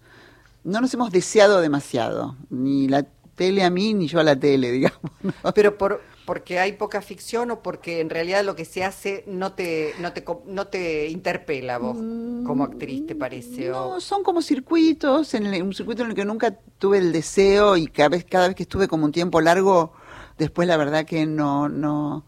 no 0.64 0.80
nos 0.80 0.94
hemos 0.94 1.12
deseado 1.12 1.60
demasiado, 1.60 2.36
ni 2.48 2.88
la 2.88 3.04
tele 3.34 3.64
a 3.64 3.70
mí, 3.70 3.92
ni 3.92 4.08
yo 4.08 4.18
a 4.18 4.24
la 4.24 4.34
tele, 4.34 4.72
digamos. 4.72 5.12
Pero 5.54 5.76
por 5.76 6.00
porque 6.26 6.58
hay 6.58 6.72
poca 6.72 7.00
ficción 7.00 7.50
o 7.52 7.62
porque 7.62 8.00
en 8.00 8.10
realidad 8.10 8.44
lo 8.44 8.56
que 8.56 8.64
se 8.64 8.84
hace 8.84 9.24
no 9.26 9.52
te 9.52 9.94
no 10.00 10.12
te 10.12 10.24
no 10.46 10.66
te 10.66 11.08
interpela 11.08 11.78
vos 11.78 11.96
como 12.44 12.64
actriz 12.64 13.06
te 13.06 13.14
parece 13.14 13.68
no 13.68 14.00
son 14.00 14.22
como 14.22 14.42
circuitos 14.42 15.32
en 15.34 15.62
un 15.62 15.72
circuito 15.72 16.02
en 16.02 16.10
el 16.10 16.14
que 16.14 16.24
nunca 16.24 16.58
tuve 16.78 16.98
el 16.98 17.12
deseo 17.12 17.76
y 17.76 17.86
cada 17.86 18.10
vez 18.10 18.26
cada 18.28 18.48
vez 18.48 18.56
que 18.56 18.64
estuve 18.64 18.88
como 18.88 19.06
un 19.06 19.12
tiempo 19.12 19.40
largo 19.40 19.92
después 20.36 20.68
la 20.68 20.76
verdad 20.76 21.06
que 21.06 21.24
no 21.24 21.68
no. 21.68 22.26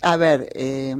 A 0.00 0.16
ver 0.16 0.50
eh, 0.54 0.94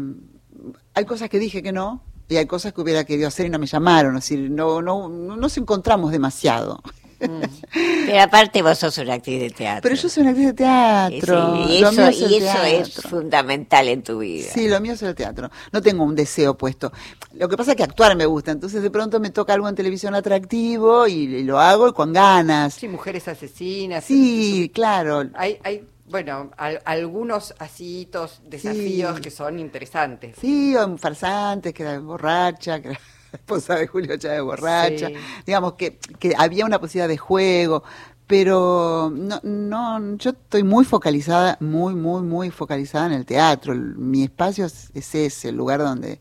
hay 0.95 1.05
cosas 1.05 1.29
que 1.29 1.39
dije 1.39 1.63
que 1.63 1.73
no 1.73 2.03
y 2.29 2.37
hay 2.37 2.47
cosas 2.47 2.73
que 2.73 2.81
hubiera 2.81 3.05
querido 3.05 3.29
hacer 3.29 3.47
y 3.47 3.51
no 3.51 3.59
me 3.59 3.67
llamaron 3.67 4.17
es 4.17 4.25
decir 4.25 4.51
no 4.51 4.83
no 4.83 5.09
no 5.09 5.37
nos 5.37 5.57
encontramos 5.59 6.11
demasiado 6.11 6.83
Pero 7.19 8.21
aparte 8.23 8.63
vos 8.63 8.79
sos 8.79 8.97
una 8.99 9.15
actriz 9.15 9.41
de 9.41 9.51
teatro. 9.51 9.83
Pero 9.83 9.95
yo 9.95 10.09
soy 10.09 10.21
una 10.23 10.31
actriz 10.31 10.47
de 10.49 10.53
teatro. 10.55 11.57
Sí, 11.67 11.73
y 11.73 11.77
eso, 11.83 12.03
es 12.09 12.23
el 12.23 12.31
y 12.31 12.37
eso 12.37 12.63
es 12.65 12.93
teatro. 12.95 13.11
fundamental 13.11 13.89
en 13.89 14.03
tu 14.03 14.19
vida. 14.19 14.49
Sí, 14.53 14.69
lo 14.69 14.81
mío 14.81 14.93
es 14.93 15.03
el 15.03 15.15
teatro. 15.15 15.51
No 15.73 15.83
tengo 15.83 16.05
un 16.05 16.15
deseo 16.15 16.57
puesto. 16.57 16.93
Lo 17.35 17.49
que 17.49 17.57
pasa 17.57 17.73
es 17.73 17.77
que 17.77 17.83
actuar 17.83 18.17
me 18.17 18.27
gusta, 18.27 18.51
entonces 18.53 18.83
de 18.83 18.91
pronto 18.91 19.21
me 19.21 19.31
toca 19.31 19.53
algo 19.55 19.69
en 19.69 19.75
televisión 19.75 20.15
atractivo 20.15 21.07
y, 21.07 21.13
y 21.15 21.43
lo 21.45 21.59
hago 21.61 21.89
y 21.89 21.93
con 21.93 22.13
ganas. 22.13 22.75
Sí, 22.75 22.89
mujeres 22.89 23.27
asesinas. 23.29 24.05
Sí, 24.05 24.71
claro. 24.75 25.25
Hay, 25.35 25.59
hay 25.65 25.87
bueno, 26.09 26.51
al- 26.57 26.81
algunos 26.87 27.55
asitos, 27.59 28.41
desafíos 28.47 29.17
Sí. 29.17 29.21
que 29.23 29.31
son 29.31 29.59
interesantes. 29.59 30.37
Sí, 30.41 30.75
o 30.75 30.83
en 30.83 30.99
farsantes, 30.99 31.75
que 31.75 31.83
era 31.83 31.99
borracha, 32.01 32.81
que 32.81 32.89
era 32.89 33.01
esposa 33.33 33.77
de 33.77 33.87
Julio 33.87 34.17
Chávez 34.17 34.43
borracha. 34.43 35.09
Sí. 35.09 35.15
Digamos 35.47 35.75
que, 35.75 35.99
que 36.19 36.35
había 36.37 36.65
una 36.65 36.81
posibilidad 36.81 37.09
de 37.09 37.19
juego, 37.19 37.83
pero 38.27 39.11
no, 39.15 39.41
no, 39.43 40.17
yo 40.17 40.31
estoy 40.31 40.63
muy 40.63 40.85
focalizada, 40.85 41.57
muy, 41.61 41.95
muy, 41.95 42.23
muy 42.23 42.51
focalizada 42.51 43.07
en 43.07 43.13
el 43.13 43.27
teatro. 43.27 43.75
Mi 43.75 44.25
espacio 44.25 44.67
es, 44.67 44.91
es 44.95 45.15
ese, 45.15 45.49
el 45.49 45.57
lugar 45.57 45.81
donde 45.81 46.21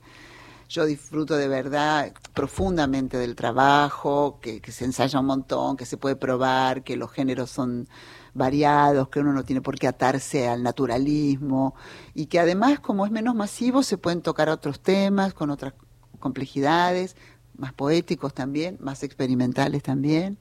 yo 0.69 0.85
disfruto 0.85 1.35
de 1.35 1.47
verdad 1.47 2.13
profundamente 2.33 3.17
del 3.17 3.35
trabajo, 3.35 4.39
que, 4.41 4.61
que 4.61 4.71
se 4.71 4.85
ensaya 4.85 5.19
un 5.19 5.25
montón, 5.25 5.77
que 5.77 5.85
se 5.85 5.97
puede 5.97 6.15
probar, 6.15 6.83
que 6.83 6.97
los 6.97 7.11
géneros 7.11 7.49
son 7.49 7.87
variados, 8.33 9.09
que 9.09 9.19
uno 9.19 9.33
no 9.33 9.43
tiene 9.43 9.61
por 9.61 9.77
qué 9.77 9.87
atarse 9.87 10.47
al 10.47 10.63
naturalismo 10.63 11.75
y 12.13 12.27
que 12.27 12.39
además 12.39 12.79
como 12.79 13.05
es 13.05 13.11
menos 13.11 13.35
masivo 13.35 13.83
se 13.83 13.97
pueden 13.97 14.21
tocar 14.21 14.49
otros 14.49 14.79
temas 14.79 15.33
con 15.33 15.49
otras 15.49 15.73
complejidades, 16.19 17.15
más 17.57 17.73
poéticos 17.73 18.35
también, 18.35 18.77
más 18.79 19.01
experimentales 19.01 19.81
también. 19.81 20.37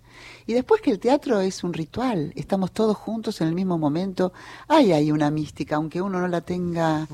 Y 0.47 0.53
después 0.53 0.83
que 0.83 0.91
el 0.91 0.99
teatro 0.99 1.41
es 1.41 1.65
un 1.65 1.73
ritual, 1.73 2.33
estamos 2.37 2.73
todos 2.73 2.95
juntos 2.97 3.41
en 3.41 3.49
el 3.49 3.55
mismo 3.55 3.79
momento, 3.79 4.33
hay 4.69 4.93
ahí 4.93 5.11
una 5.13 5.31
mística, 5.31 5.77
aunque 5.77 6.03
uno 6.03 6.21
no 6.21 6.29
la 6.29 6.43
tenga 6.43 7.07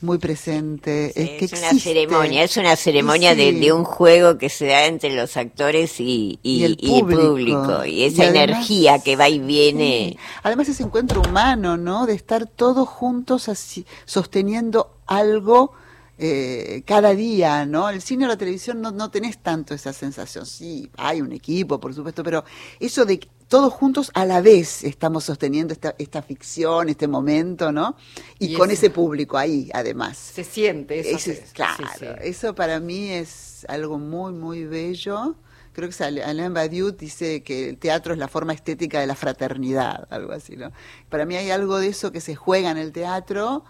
muy 0.00 0.18
presente. 0.18 1.12
Sí, 1.12 1.20
es 1.22 1.30
que 1.38 1.44
es 1.46 1.52
una 1.60 1.72
ceremonia, 1.80 2.44
es 2.44 2.56
una 2.56 2.76
ceremonia 2.76 3.34
de, 3.34 3.52
de 3.52 3.72
un 3.72 3.82
juego 3.82 4.38
que 4.38 4.48
se 4.48 4.66
da 4.66 4.86
entre 4.86 5.12
los 5.16 5.36
actores 5.36 5.98
y, 5.98 6.38
y- 6.44 6.58
Y 6.60 6.64
el 6.64 6.76
y 6.80 6.94
el 6.94 7.00
público. 7.04 7.84
Y 7.84 8.04
esa 8.04 8.24
además- 8.28 8.44
energía 8.44 8.98
que 9.00 9.16
va 9.16 9.28
y 9.28 9.40
viene. 9.40 10.10
Sí. 10.12 10.18
Además 10.44 10.68
ese 10.68 10.84
encuentro 10.84 11.20
humano, 11.28 11.76
¿no? 11.76 12.06
De 12.06 12.14
estar 12.14 12.46
todos 12.46 12.88
juntos 12.88 13.48
así, 13.48 13.86
sosteniendo 14.04 14.94
algo 15.06 15.72
eh, 16.18 16.82
cada 16.84 17.14
día, 17.14 17.64
¿no? 17.66 17.88
El 17.88 18.02
cine 18.02 18.24
o 18.24 18.28
la 18.28 18.36
televisión 18.36 18.80
no, 18.80 18.90
no 18.90 19.10
tenés 19.10 19.38
tanto 19.38 19.74
esa 19.74 19.92
sensación. 19.92 20.44
Sí, 20.46 20.90
hay 20.96 21.20
un 21.20 21.32
equipo, 21.32 21.78
por 21.80 21.94
supuesto, 21.94 22.22
pero 22.24 22.44
eso 22.80 23.04
de 23.04 23.20
que 23.20 23.28
todos 23.48 23.72
juntos 23.72 24.10
a 24.14 24.26
la 24.26 24.42
vez 24.42 24.84
estamos 24.84 25.24
sosteniendo 25.24 25.72
esta, 25.72 25.94
esta 25.98 26.20
ficción, 26.20 26.88
este 26.90 27.08
momento, 27.08 27.72
¿no? 27.72 27.96
Y, 28.38 28.52
Y 28.52 28.54
con 28.54 28.70
ese 28.70 28.90
público 28.90 29.38
ahí, 29.38 29.70
además. 29.72 30.18
Se 30.18 30.44
siente 30.44 31.00
eso. 31.00 31.18
Se- 31.18 31.44
claro, 31.54 31.84
sí, 31.98 32.00
sí. 32.00 32.06
eso 32.22 32.54
para 32.54 32.78
mí 32.80 33.10
es 33.10 33.64
algo 33.68 33.98
muy, 33.98 34.32
muy 34.32 34.64
bello. 34.64 35.36
Creo 35.72 35.88
que 35.88 35.94
es 35.94 36.00
Alain 36.00 36.52
Badiou 36.52 36.90
dice 36.90 37.42
que 37.44 37.68
el 37.68 37.78
teatro 37.78 38.12
es 38.12 38.18
la 38.18 38.26
forma 38.26 38.52
estética 38.52 39.00
de 39.00 39.06
la 39.06 39.14
fraternidad, 39.14 40.08
algo 40.10 40.32
así, 40.32 40.56
¿no? 40.56 40.72
Para 41.08 41.24
mí 41.24 41.36
hay 41.36 41.50
algo 41.50 41.78
de 41.78 41.86
eso 41.88 42.10
que 42.10 42.20
se 42.20 42.34
juega 42.34 42.70
en 42.72 42.78
el 42.78 42.90
teatro 42.92 43.64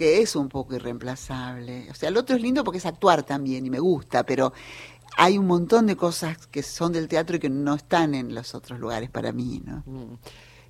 que 0.00 0.22
es 0.22 0.34
un 0.34 0.48
poco 0.48 0.74
irreemplazable. 0.74 1.86
O 1.90 1.94
sea, 1.94 2.08
el 2.08 2.16
otro 2.16 2.34
es 2.34 2.40
lindo 2.40 2.64
porque 2.64 2.78
es 2.78 2.86
actuar 2.86 3.22
también 3.22 3.66
y 3.66 3.68
me 3.68 3.80
gusta, 3.80 4.24
pero 4.24 4.54
hay 5.18 5.36
un 5.36 5.46
montón 5.46 5.86
de 5.86 5.94
cosas 5.94 6.46
que 6.46 6.62
son 6.62 6.94
del 6.94 7.06
teatro 7.06 7.36
y 7.36 7.38
que 7.38 7.50
no 7.50 7.74
están 7.74 8.14
en 8.14 8.34
los 8.34 8.54
otros 8.54 8.80
lugares 8.80 9.10
para 9.10 9.30
mí, 9.30 9.60
¿no? 9.62 9.82
Mm. 9.84 10.14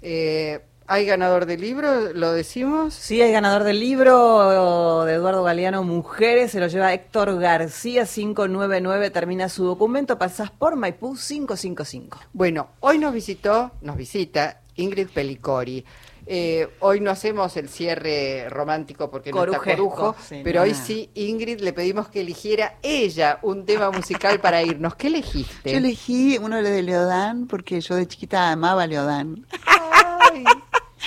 Eh, 0.03 0.64
¿Hay 0.88 1.07
ganador 1.07 1.47
del 1.47 1.61
libro? 1.61 2.12
¿Lo 2.12 2.33
decimos? 2.33 2.93
Sí, 2.93 3.23
hay 3.23 3.31
ganador 3.31 3.62
del 3.62 3.79
libro 3.79 5.05
de 5.05 5.14
Eduardo 5.14 5.45
Galeano, 5.45 5.85
Mujeres, 5.85 6.51
se 6.51 6.59
lo 6.59 6.66
lleva 6.66 6.93
Héctor 6.93 7.38
García 7.38 8.07
599, 8.07 9.11
termina 9.11 9.49
su 9.49 9.62
documento, 9.64 10.19
pasás 10.19 10.51
por 10.51 10.75
Maipú 10.75 11.14
555. 11.14 12.19
Bueno, 12.33 12.71
hoy 12.81 12.99
nos 12.99 13.14
visitó, 13.14 13.71
nos 13.81 13.97
visita 13.97 14.62
Ingrid 14.75 15.07
Pelicori. 15.11 15.85
Eh, 16.33 16.69
hoy 16.79 17.01
no 17.01 17.11
hacemos 17.11 17.57
el 17.57 17.69
cierre 17.69 18.49
romántico 18.51 19.11
porque 19.11 19.33
no 19.33 19.43
está 19.43 19.59
Corujo, 19.59 20.14
sí. 20.29 20.43
pero 20.45 20.62
hoy 20.62 20.75
sí, 20.75 21.11
Ingrid, 21.14 21.59
le 21.59 21.73
pedimos 21.73 22.09
que 22.09 22.21
eligiera 22.21 22.79
ella 22.83 23.40
un 23.43 23.66
tema 23.66 23.90
musical 23.90 24.40
para 24.40 24.62
irnos. 24.62 24.95
¿Qué 24.95 25.09
elegiste? 25.09 25.73
Yo 25.73 25.79
elegí 25.79 26.38
uno 26.38 26.62
de 26.62 26.83
Leodán 26.85 27.49
porque 27.49 27.81
yo 27.81 27.97
de 27.97 28.07
chiquita 28.07 28.53
amaba 28.53 28.85
a 28.85 28.87
Leodán. 28.87 29.45
Ay, 29.66 30.45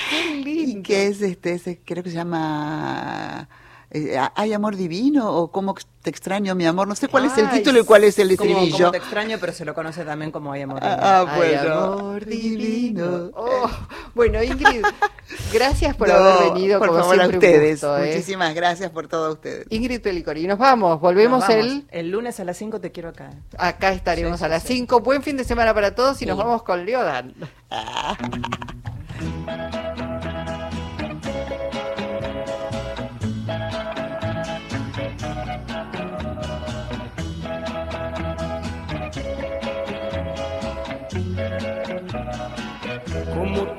qué 0.10 0.36
Y 0.36 0.44
lindo. 0.44 0.84
que 0.84 1.08
es 1.08 1.22
este, 1.22 1.54
ese, 1.54 1.80
creo 1.86 2.04
que 2.04 2.10
se 2.10 2.18
llama 2.18 3.48
eh, 3.94 4.20
¿Hay 4.36 4.54
amor 4.54 4.76
divino? 4.76 5.32
o 5.36 5.52
¿Cómo 5.52 5.76
te 6.02 6.10
extraño 6.10 6.56
mi 6.56 6.66
amor? 6.66 6.88
No 6.88 6.96
sé 6.96 7.08
cuál 7.08 7.26
es 7.26 7.38
el 7.38 7.46
Ay, 7.48 7.60
título 7.60 7.80
y 7.80 7.86
cuál 7.86 8.04
es 8.04 8.18
el 8.20 8.32
estribillo. 8.32 8.78
como 8.78 8.92
te 8.92 8.98
extraño, 8.98 9.38
pero 9.40 9.54
se 9.54 9.64
lo 9.66 9.74
conoce 9.74 10.04
también 10.04 10.32
como 10.32 10.52
Hay 10.52 10.64
Amor. 10.64 10.80
Divino. 10.82 10.98
Ah, 11.02 11.22
ah, 11.22 11.26
Ay, 11.30 11.38
bueno. 11.38 11.74
amor 11.84 12.26
divino. 12.26 13.32
Oh, 13.36 13.70
bueno, 14.16 14.44
Ingrid, 14.44 14.84
gracias 15.54 15.96
por 15.96 16.10
No, 16.10 16.16
haber 16.16 16.54
venido. 16.54 16.80
por 16.80 16.90
como 16.90 17.00
favor, 17.02 17.22
a 17.22 17.28
un 17.28 17.34
ustedes. 17.36 17.82
gusto, 17.82 17.98
¿eh? 18.00 18.08
Muchísimas 18.14 18.54
gracias 18.56 18.92
por 18.92 19.08
todo 19.08 19.28
a 19.28 19.32
ustedes. 19.34 19.66
Ingrid 19.70 20.02
Pelicori, 20.02 20.46
nos 20.48 20.58
vamos, 20.60 21.00
volvemos 21.00 21.40
Nos 21.40 21.48
vamos. 21.50 21.66
el... 21.66 21.86
El 21.90 22.10
lunes 22.10 22.40
a 22.40 22.44
las 22.44 22.58
5 22.58 22.82
te 22.82 22.92
quiero 22.92 23.10
acá. 23.10 23.30
Acá 23.58 23.94
estaremos 23.94 24.40
Sí, 24.40 24.46
a 24.46 24.48
las 24.50 24.64
sí. 24.64 24.74
5. 24.78 25.00
Buen 25.02 25.22
fin 25.24 25.38
de 25.38 25.44
semana 25.44 25.74
para 25.74 25.96
todos 25.96 26.22
y 26.22 26.26
nos 26.26 26.38
vamos 26.38 26.64
con 26.64 26.86
Leodan. 26.86 27.34
Cómo 29.20 29.93